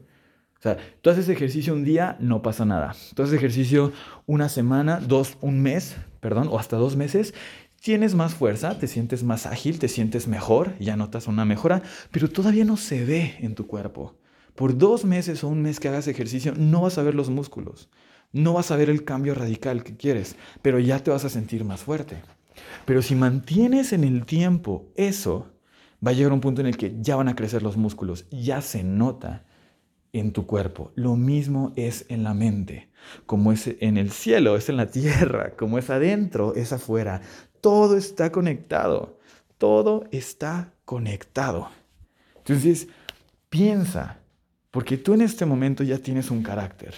O 0.59 0.62
sea, 0.62 0.76
tú 1.00 1.11
haces 1.11 1.28
ejercicio 1.28 1.72
un 1.72 1.83
día, 1.83 2.16
no 2.20 2.42
pasa 2.42 2.64
nada. 2.64 2.94
Tú 3.14 3.22
haces 3.22 3.35
ejercicio 3.35 3.92
una 4.26 4.48
semana, 4.48 5.00
dos, 5.00 5.38
un 5.40 5.61
mes, 5.61 5.96
perdón, 6.20 6.48
o 6.50 6.59
hasta 6.59 6.76
dos 6.76 6.94
meses, 6.94 7.35
tienes 7.83 8.14
más 8.14 8.35
fuerza, 8.35 8.79
te 8.79 8.87
sientes 8.87 9.25
más 9.25 9.45
ágil, 9.45 9.81
te 9.81 9.88
sientes 9.88 10.29
mejor, 10.29 10.79
ya 10.79 10.97
notas 10.97 11.27
una 11.27 11.45
mejora, 11.45 11.83
pero 12.12 12.31
todavía 12.31 12.64
no 12.64 12.77
se 12.77 13.05
ve 13.05 13.35
en 13.40 13.57
tu 13.57 13.66
cuerpo. 13.66 14.16
Por 14.55 14.79
dos 14.79 15.05
meses 15.05 15.42
o 15.42 15.49
un 15.49 15.62
mes 15.62 15.81
que 15.81 15.88
hagas 15.88 16.07
ejercicio, 16.07 16.55
no 16.57 16.83
vas 16.83 16.97
a 16.99 17.03
ver 17.03 17.16
los 17.16 17.29
músculos. 17.29 17.90
No 18.33 18.53
vas 18.53 18.71
a 18.71 18.77
ver 18.77 18.88
el 18.88 19.05
cambio 19.05 19.35
radical 19.35 19.83
que 19.83 19.97
quieres, 19.97 20.37
pero 20.62 20.79
ya 20.79 21.01
te 21.01 21.11
vas 21.11 21.25
a 21.25 21.29
sentir 21.29 21.64
más 21.64 21.81
fuerte. 21.81 22.23
Pero 22.87 23.03
si 23.03 23.16
mantienes 23.16 23.92
en 23.92 24.05
el 24.05 24.25
tiempo 24.27 24.92
eso, 24.95 25.53
va 26.05 26.12
a 26.12 26.14
llegar 26.14 26.33
un 26.33 26.40
punto 26.40 26.61
en 26.61 26.68
el 26.68 26.77
que 26.77 26.95
ya 27.01 27.16
van 27.16 27.29
a 27.29 27.35
crecer 27.35 27.62
los 27.62 27.77
músculos, 27.77 28.27
ya 28.31 28.62
se 28.62 28.85
nota 28.85 29.45
en 30.12 30.33
tu 30.33 30.47
cuerpo. 30.47 30.92
Lo 30.95 31.16
mismo 31.16 31.73
es 31.75 32.07
en 32.09 32.23
la 32.23 32.33
mente, 32.33 32.90
como 33.27 33.51
es 33.51 33.75
en 33.81 33.97
el 33.97 34.12
cielo, 34.12 34.57
es 34.57 34.68
en 34.68 34.77
la 34.77 34.87
tierra, 34.87 35.57
como 35.57 35.79
es 35.79 35.90
adentro, 35.90 36.55
es 36.55 36.73
afuera. 36.73 37.23
Todo 37.62 37.96
está 37.96 38.31
conectado, 38.31 39.18
todo 39.57 40.05
está 40.11 40.75
conectado. 40.85 41.70
Entonces, 42.38 42.88
piensa, 43.48 44.18
porque 44.72 44.96
tú 44.98 45.14
en 45.14 45.22
este 45.22 45.46
momento 45.46 45.85
ya 45.85 45.98
tienes 45.98 46.31
un 46.33 46.42
carácter 46.42 46.94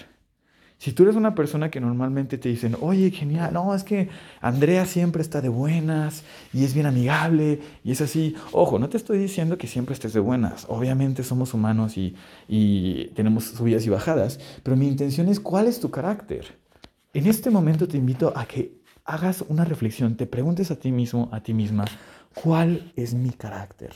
Si 0.79 0.91
tú 0.91 1.03
eres 1.03 1.15
una 1.15 1.35
persona 1.35 1.69
que 1.69 1.79
normalmente 1.79 2.39
te 2.39 2.49
dicen, 2.49 2.75
oye, 2.81 3.11
genial, 3.11 3.53
no, 3.53 3.75
es 3.75 3.83
que 3.83 4.09
Andrea 4.41 4.85
siempre 4.85 5.21
está 5.21 5.39
de 5.39 5.49
buenas 5.49 6.23
y 6.51 6.63
es 6.63 6.73
bien 6.73 6.87
amigable 6.87 7.61
y 7.83 7.91
es 7.91 8.01
así. 8.01 8.35
Ojo, 8.51 8.79
no 8.79 8.89
te 8.89 8.97
estoy 8.97 9.19
diciendo 9.19 9.57
que 9.59 9.67
siempre 9.67 9.93
estés 9.93 10.13
de 10.13 10.19
buenas. 10.19 10.65
Obviamente 10.67 11.23
somos 11.23 11.53
humanos 11.53 11.95
y, 11.97 12.15
y 12.47 13.09
tenemos 13.15 13.45
subidas 13.45 13.85
y 13.85 13.89
bajadas, 13.89 14.39
pero 14.63 14.75
mi 14.75 14.87
intención 14.87 15.29
es 15.29 15.39
cuál 15.39 15.67
es 15.67 15.79
tu 15.79 15.91
carácter. 15.91 16.57
En 17.13 17.27
este 17.27 17.51
momento 17.51 17.87
te 17.87 17.97
invito 17.97 18.33
a 18.35 18.45
que 18.45 18.83
hagas 19.05 19.45
una 19.47 19.63
reflexión, 19.63 20.17
te 20.17 20.25
preguntes 20.25 20.71
a 20.71 20.75
ti 20.77 20.91
mismo, 20.91 21.29
a 21.31 21.41
ti 21.41 21.53
misma, 21.53 21.85
¿cuál 22.43 22.91
es 22.95 23.13
mi 23.13 23.29
carácter? 23.29 23.93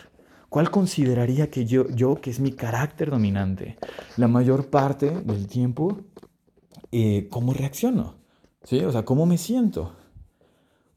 ¿Cuál 0.47 0.71
consideraría 0.71 1.49
que 1.49 1.65
yo, 1.65 1.89
yo 1.89 2.21
que 2.21 2.29
es 2.29 2.39
mi 2.39 2.51
carácter 2.51 3.09
dominante? 3.09 3.77
La 4.17 4.27
mayor 4.27 4.69
parte 4.69 5.11
del 5.11 5.47
tiempo 5.47 5.97
eh, 6.91 7.27
cómo 7.29 7.53
reacciono, 7.53 8.15
¿sí? 8.63 8.79
O 8.79 8.91
sea, 8.91 9.05
cómo 9.05 9.25
me 9.25 9.37
siento. 9.37 9.95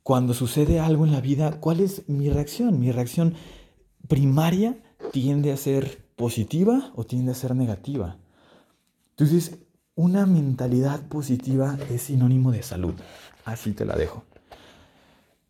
Cuando 0.03 0.33
sucede 0.33 0.81
algo 0.81 1.05
en 1.05 1.13
la 1.13 1.21
vida, 1.21 1.61
¿cuál 1.61 1.81
es 1.81 2.09
mi 2.09 2.31
reacción? 2.31 2.81
Mi 2.81 2.91
reacción 2.93 3.35
primaria 4.09 4.79
tiende 5.13 5.53
a 5.53 5.57
ser 5.57 6.07
positiva 6.17 6.93
o 6.97 7.05
tiende 7.05 7.33
a 7.33 7.35
ser 7.35 7.55
negativa. 7.55 8.17
Entonces, 9.11 9.59
una 9.95 10.27
mentalidad 10.27 11.07
positiva 11.09 11.79
es 11.91 12.03
sinónimo 12.03 12.53
de 12.53 12.63
salud. 12.63 12.95
Así 13.45 13.73
te 13.73 13.85
la 13.85 13.97
dejo. 13.97 14.25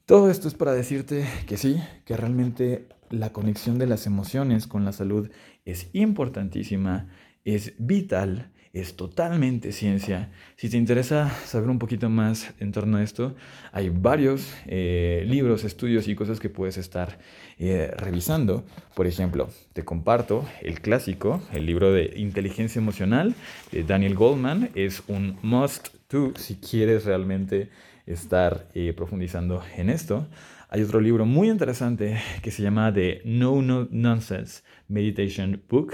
Todo 0.06 0.30
esto 0.30 0.48
es 0.48 0.54
para 0.54 0.72
decirte 0.72 1.26
que 1.46 1.56
sí, 1.56 1.80
que 2.04 2.16
realmente 2.16 2.88
la 3.10 3.32
conexión 3.32 3.78
de 3.78 3.86
las 3.86 4.06
emociones 4.06 4.66
con 4.66 4.84
la 4.84 4.92
salud 4.92 5.30
es 5.64 5.88
importantísima, 5.92 7.08
es 7.44 7.74
vital 7.78 8.50
es 8.72 8.96
totalmente 8.96 9.70
ciencia. 9.70 10.30
Si 10.56 10.70
te 10.70 10.78
interesa 10.78 11.28
saber 11.44 11.68
un 11.68 11.78
poquito 11.78 12.08
más 12.08 12.54
en 12.58 12.72
torno 12.72 12.96
a 12.96 13.02
esto, 13.02 13.34
hay 13.70 13.90
varios 13.90 14.54
eh, 14.66 15.24
libros, 15.26 15.64
estudios 15.64 16.08
y 16.08 16.14
cosas 16.14 16.40
que 16.40 16.48
puedes 16.48 16.78
estar 16.78 17.18
eh, 17.58 17.92
revisando. 17.98 18.64
Por 18.94 19.06
ejemplo, 19.06 19.50
te 19.74 19.84
comparto 19.84 20.48
el 20.62 20.80
clásico, 20.80 21.42
el 21.52 21.66
libro 21.66 21.92
de 21.92 22.14
Inteligencia 22.16 22.78
Emocional 22.78 23.34
de 23.72 23.84
Daniel 23.84 24.14
Goldman. 24.14 24.70
Es 24.74 25.02
un 25.06 25.38
must 25.42 25.88
to 26.08 26.32
si 26.36 26.56
quieres 26.56 27.04
realmente 27.04 27.68
estar 28.06 28.70
eh, 28.74 28.94
profundizando 28.94 29.62
en 29.76 29.90
esto. 29.90 30.26
Hay 30.70 30.80
otro 30.80 30.98
libro 30.98 31.26
muy 31.26 31.50
interesante 31.50 32.18
que 32.40 32.50
se 32.50 32.62
llama 32.62 32.90
The 32.90 33.20
No, 33.26 33.60
no 33.60 33.86
Nonsense 33.90 34.62
Meditation 34.88 35.62
Book, 35.68 35.92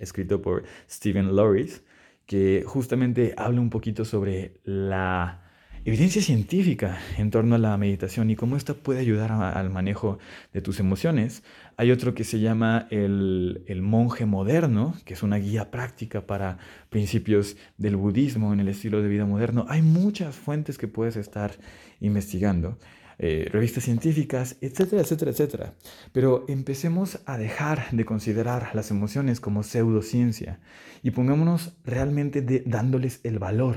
escrito 0.00 0.42
por 0.42 0.64
Stephen 0.90 1.36
Loris 1.36 1.82
que 2.28 2.62
justamente 2.66 3.32
habla 3.38 3.62
un 3.62 3.70
poquito 3.70 4.04
sobre 4.04 4.60
la 4.62 5.40
evidencia 5.86 6.20
científica 6.20 6.98
en 7.16 7.30
torno 7.30 7.54
a 7.54 7.58
la 7.58 7.74
meditación 7.78 8.28
y 8.28 8.36
cómo 8.36 8.54
esta 8.54 8.74
puede 8.74 9.00
ayudar 9.00 9.32
al 9.32 9.70
manejo 9.70 10.18
de 10.52 10.60
tus 10.60 10.78
emociones. 10.78 11.42
Hay 11.78 11.90
otro 11.90 12.14
que 12.14 12.24
se 12.24 12.38
llama 12.38 12.86
el, 12.90 13.64
el, 13.66 13.80
monje 13.80 14.26
moderno, 14.26 14.94
que 15.06 15.14
es 15.14 15.22
una 15.22 15.38
guía 15.38 15.70
práctica 15.70 16.26
para 16.26 16.58
principios 16.90 17.56
del 17.78 17.96
budismo 17.96 18.52
en 18.52 18.60
el 18.60 18.68
estilo 18.68 19.00
de 19.00 19.08
vida 19.08 19.24
moderno. 19.24 19.64
Hay 19.70 19.80
muchas 19.80 20.36
fuentes 20.36 20.76
que 20.76 20.86
puedes 20.86 21.16
estar 21.16 21.52
investigando. 21.98 22.76
Eh, 23.20 23.48
revistas 23.50 23.82
científicas, 23.82 24.58
etcétera, 24.60 25.02
etcétera, 25.02 25.32
etcétera. 25.32 25.74
Pero 26.12 26.44
empecemos 26.46 27.18
a 27.26 27.36
dejar 27.36 27.90
de 27.90 28.04
considerar 28.04 28.70
las 28.74 28.92
emociones 28.92 29.40
como 29.40 29.64
pseudociencia 29.64 30.60
y 31.02 31.10
pongámonos 31.10 31.72
realmente 31.84 32.62
dándoles 32.64 33.18
el 33.24 33.40
valor 33.40 33.76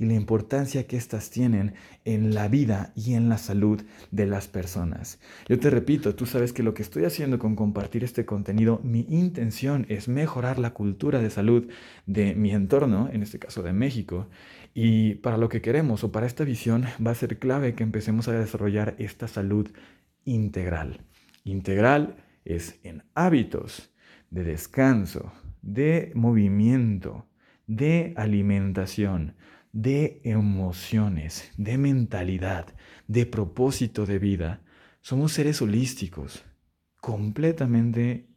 y 0.00 0.06
la 0.06 0.14
importancia 0.14 0.88
que 0.88 0.96
éstas 0.96 1.30
tienen 1.30 1.74
en 2.04 2.34
la 2.34 2.48
vida 2.48 2.92
y 2.96 3.14
en 3.14 3.28
la 3.28 3.38
salud 3.38 3.80
de 4.10 4.26
las 4.26 4.48
personas. 4.48 5.20
Yo 5.48 5.60
te 5.60 5.70
repito, 5.70 6.16
tú 6.16 6.26
sabes 6.26 6.52
que 6.52 6.64
lo 6.64 6.74
que 6.74 6.82
estoy 6.82 7.04
haciendo 7.04 7.38
con 7.38 7.54
compartir 7.54 8.02
este 8.02 8.24
contenido, 8.24 8.80
mi 8.82 9.06
intención 9.08 9.86
es 9.88 10.08
mejorar 10.08 10.58
la 10.58 10.70
cultura 10.70 11.20
de 11.20 11.30
salud 11.30 11.68
de 12.06 12.34
mi 12.34 12.50
entorno, 12.50 13.08
en 13.12 13.22
este 13.22 13.38
caso 13.38 13.62
de 13.62 13.72
México, 13.72 14.28
y 14.74 15.16
para 15.16 15.36
lo 15.36 15.48
que 15.48 15.60
queremos 15.60 16.04
o 16.04 16.12
para 16.12 16.26
esta 16.26 16.44
visión 16.44 16.84
va 17.04 17.10
a 17.10 17.16
ser 17.16 17.38
clave 17.38 17.74
que 17.74 17.82
empecemos 17.82 18.28
a 18.28 18.32
desarrollar 18.32 18.94
esta 18.98 19.28
salud 19.28 19.68
integral. 20.24 21.00
Integral 21.44 22.16
es 22.44 22.78
en 22.82 23.02
hábitos 23.14 23.90
de 24.30 24.44
descanso, 24.44 25.32
de 25.62 26.12
movimiento, 26.14 27.26
de 27.66 28.14
alimentación, 28.16 29.34
de 29.72 30.20
emociones, 30.24 31.50
de 31.56 31.78
mentalidad, 31.78 32.66
de 33.06 33.26
propósito 33.26 34.06
de 34.06 34.18
vida. 34.18 34.62
Somos 35.00 35.32
seres 35.32 35.62
holísticos, 35.62 36.44
completamente 37.00 38.28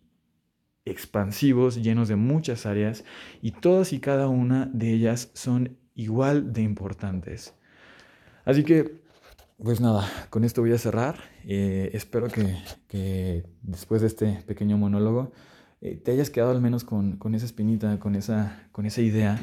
expansivos, 0.86 1.82
llenos 1.82 2.08
de 2.08 2.16
muchas 2.16 2.66
áreas 2.66 3.04
y 3.42 3.52
todas 3.52 3.94
y 3.94 4.00
cada 4.00 4.28
una 4.28 4.70
de 4.74 4.94
ellas 4.94 5.32
son 5.34 5.78
igual 5.96 6.54
de 6.54 6.62
importantes. 6.62 7.54
Así 8.46 8.64
que, 8.64 9.00
pues 9.62 9.80
nada, 9.80 10.10
con 10.30 10.44
esto 10.44 10.62
voy 10.62 10.74
a 10.74 10.78
cerrar. 10.78 11.18
Eh, 11.46 11.92
espero 11.94 12.28
que, 12.28 13.46
después 13.62 14.02
de 14.02 14.08
este 14.08 14.44
pequeño 14.46 14.78
monólogo 14.78 15.32
eh, 15.82 15.96
te 15.96 16.12
hayas 16.12 16.30
quedado 16.30 16.52
al 16.52 16.62
menos 16.62 16.84
con, 16.84 17.18
esa 17.36 17.46
espinita, 17.46 18.00
con 18.00 18.16
esa, 18.16 18.68
con 18.72 18.86
esa 18.86 19.02
idea 19.02 19.40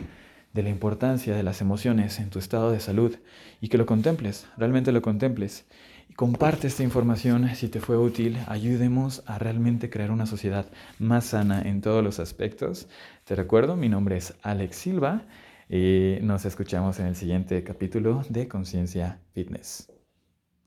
de 0.52 0.62
la 0.62 0.70
importancia 0.70 1.36
de 1.36 1.42
las 1.42 1.60
emociones 1.60 2.18
en 2.18 2.30
tu 2.30 2.38
estado 2.38 2.72
de 2.72 2.80
salud 2.80 3.16
y 3.60 3.68
que 3.68 3.78
lo 3.78 3.86
contemples, 3.86 4.46
realmente 4.56 4.92
lo 4.92 5.02
contemples. 5.02 5.64
Y 6.08 6.14
comparte 6.14 6.66
esta 6.66 6.82
información 6.82 7.54
si 7.54 7.68
te 7.68 7.80
fue 7.80 7.96
útil, 7.96 8.36
ayudemos 8.48 9.22
a 9.26 9.38
realmente 9.38 9.90
crear 9.90 10.10
una 10.10 10.26
sociedad 10.26 10.66
más 10.98 11.26
sana 11.26 11.62
en 11.62 11.80
todos 11.80 12.02
los 12.02 12.18
aspectos. 12.18 12.88
Te 13.24 13.36
recuerdo, 13.36 13.76
mi 13.76 13.88
nombre 13.88 14.16
es 14.16 14.34
Alex 14.42 14.76
Silva 14.76 15.22
y 15.70 16.18
nos 16.22 16.44
escuchamos 16.46 16.98
en 16.98 17.06
el 17.06 17.14
siguiente 17.14 17.62
capítulo 17.62 18.24
de 18.28 18.48
Conciencia 18.48 19.22
Fitness. 19.32 19.92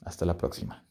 Hasta 0.02 0.26
la 0.26 0.38
próxima. 0.38 0.86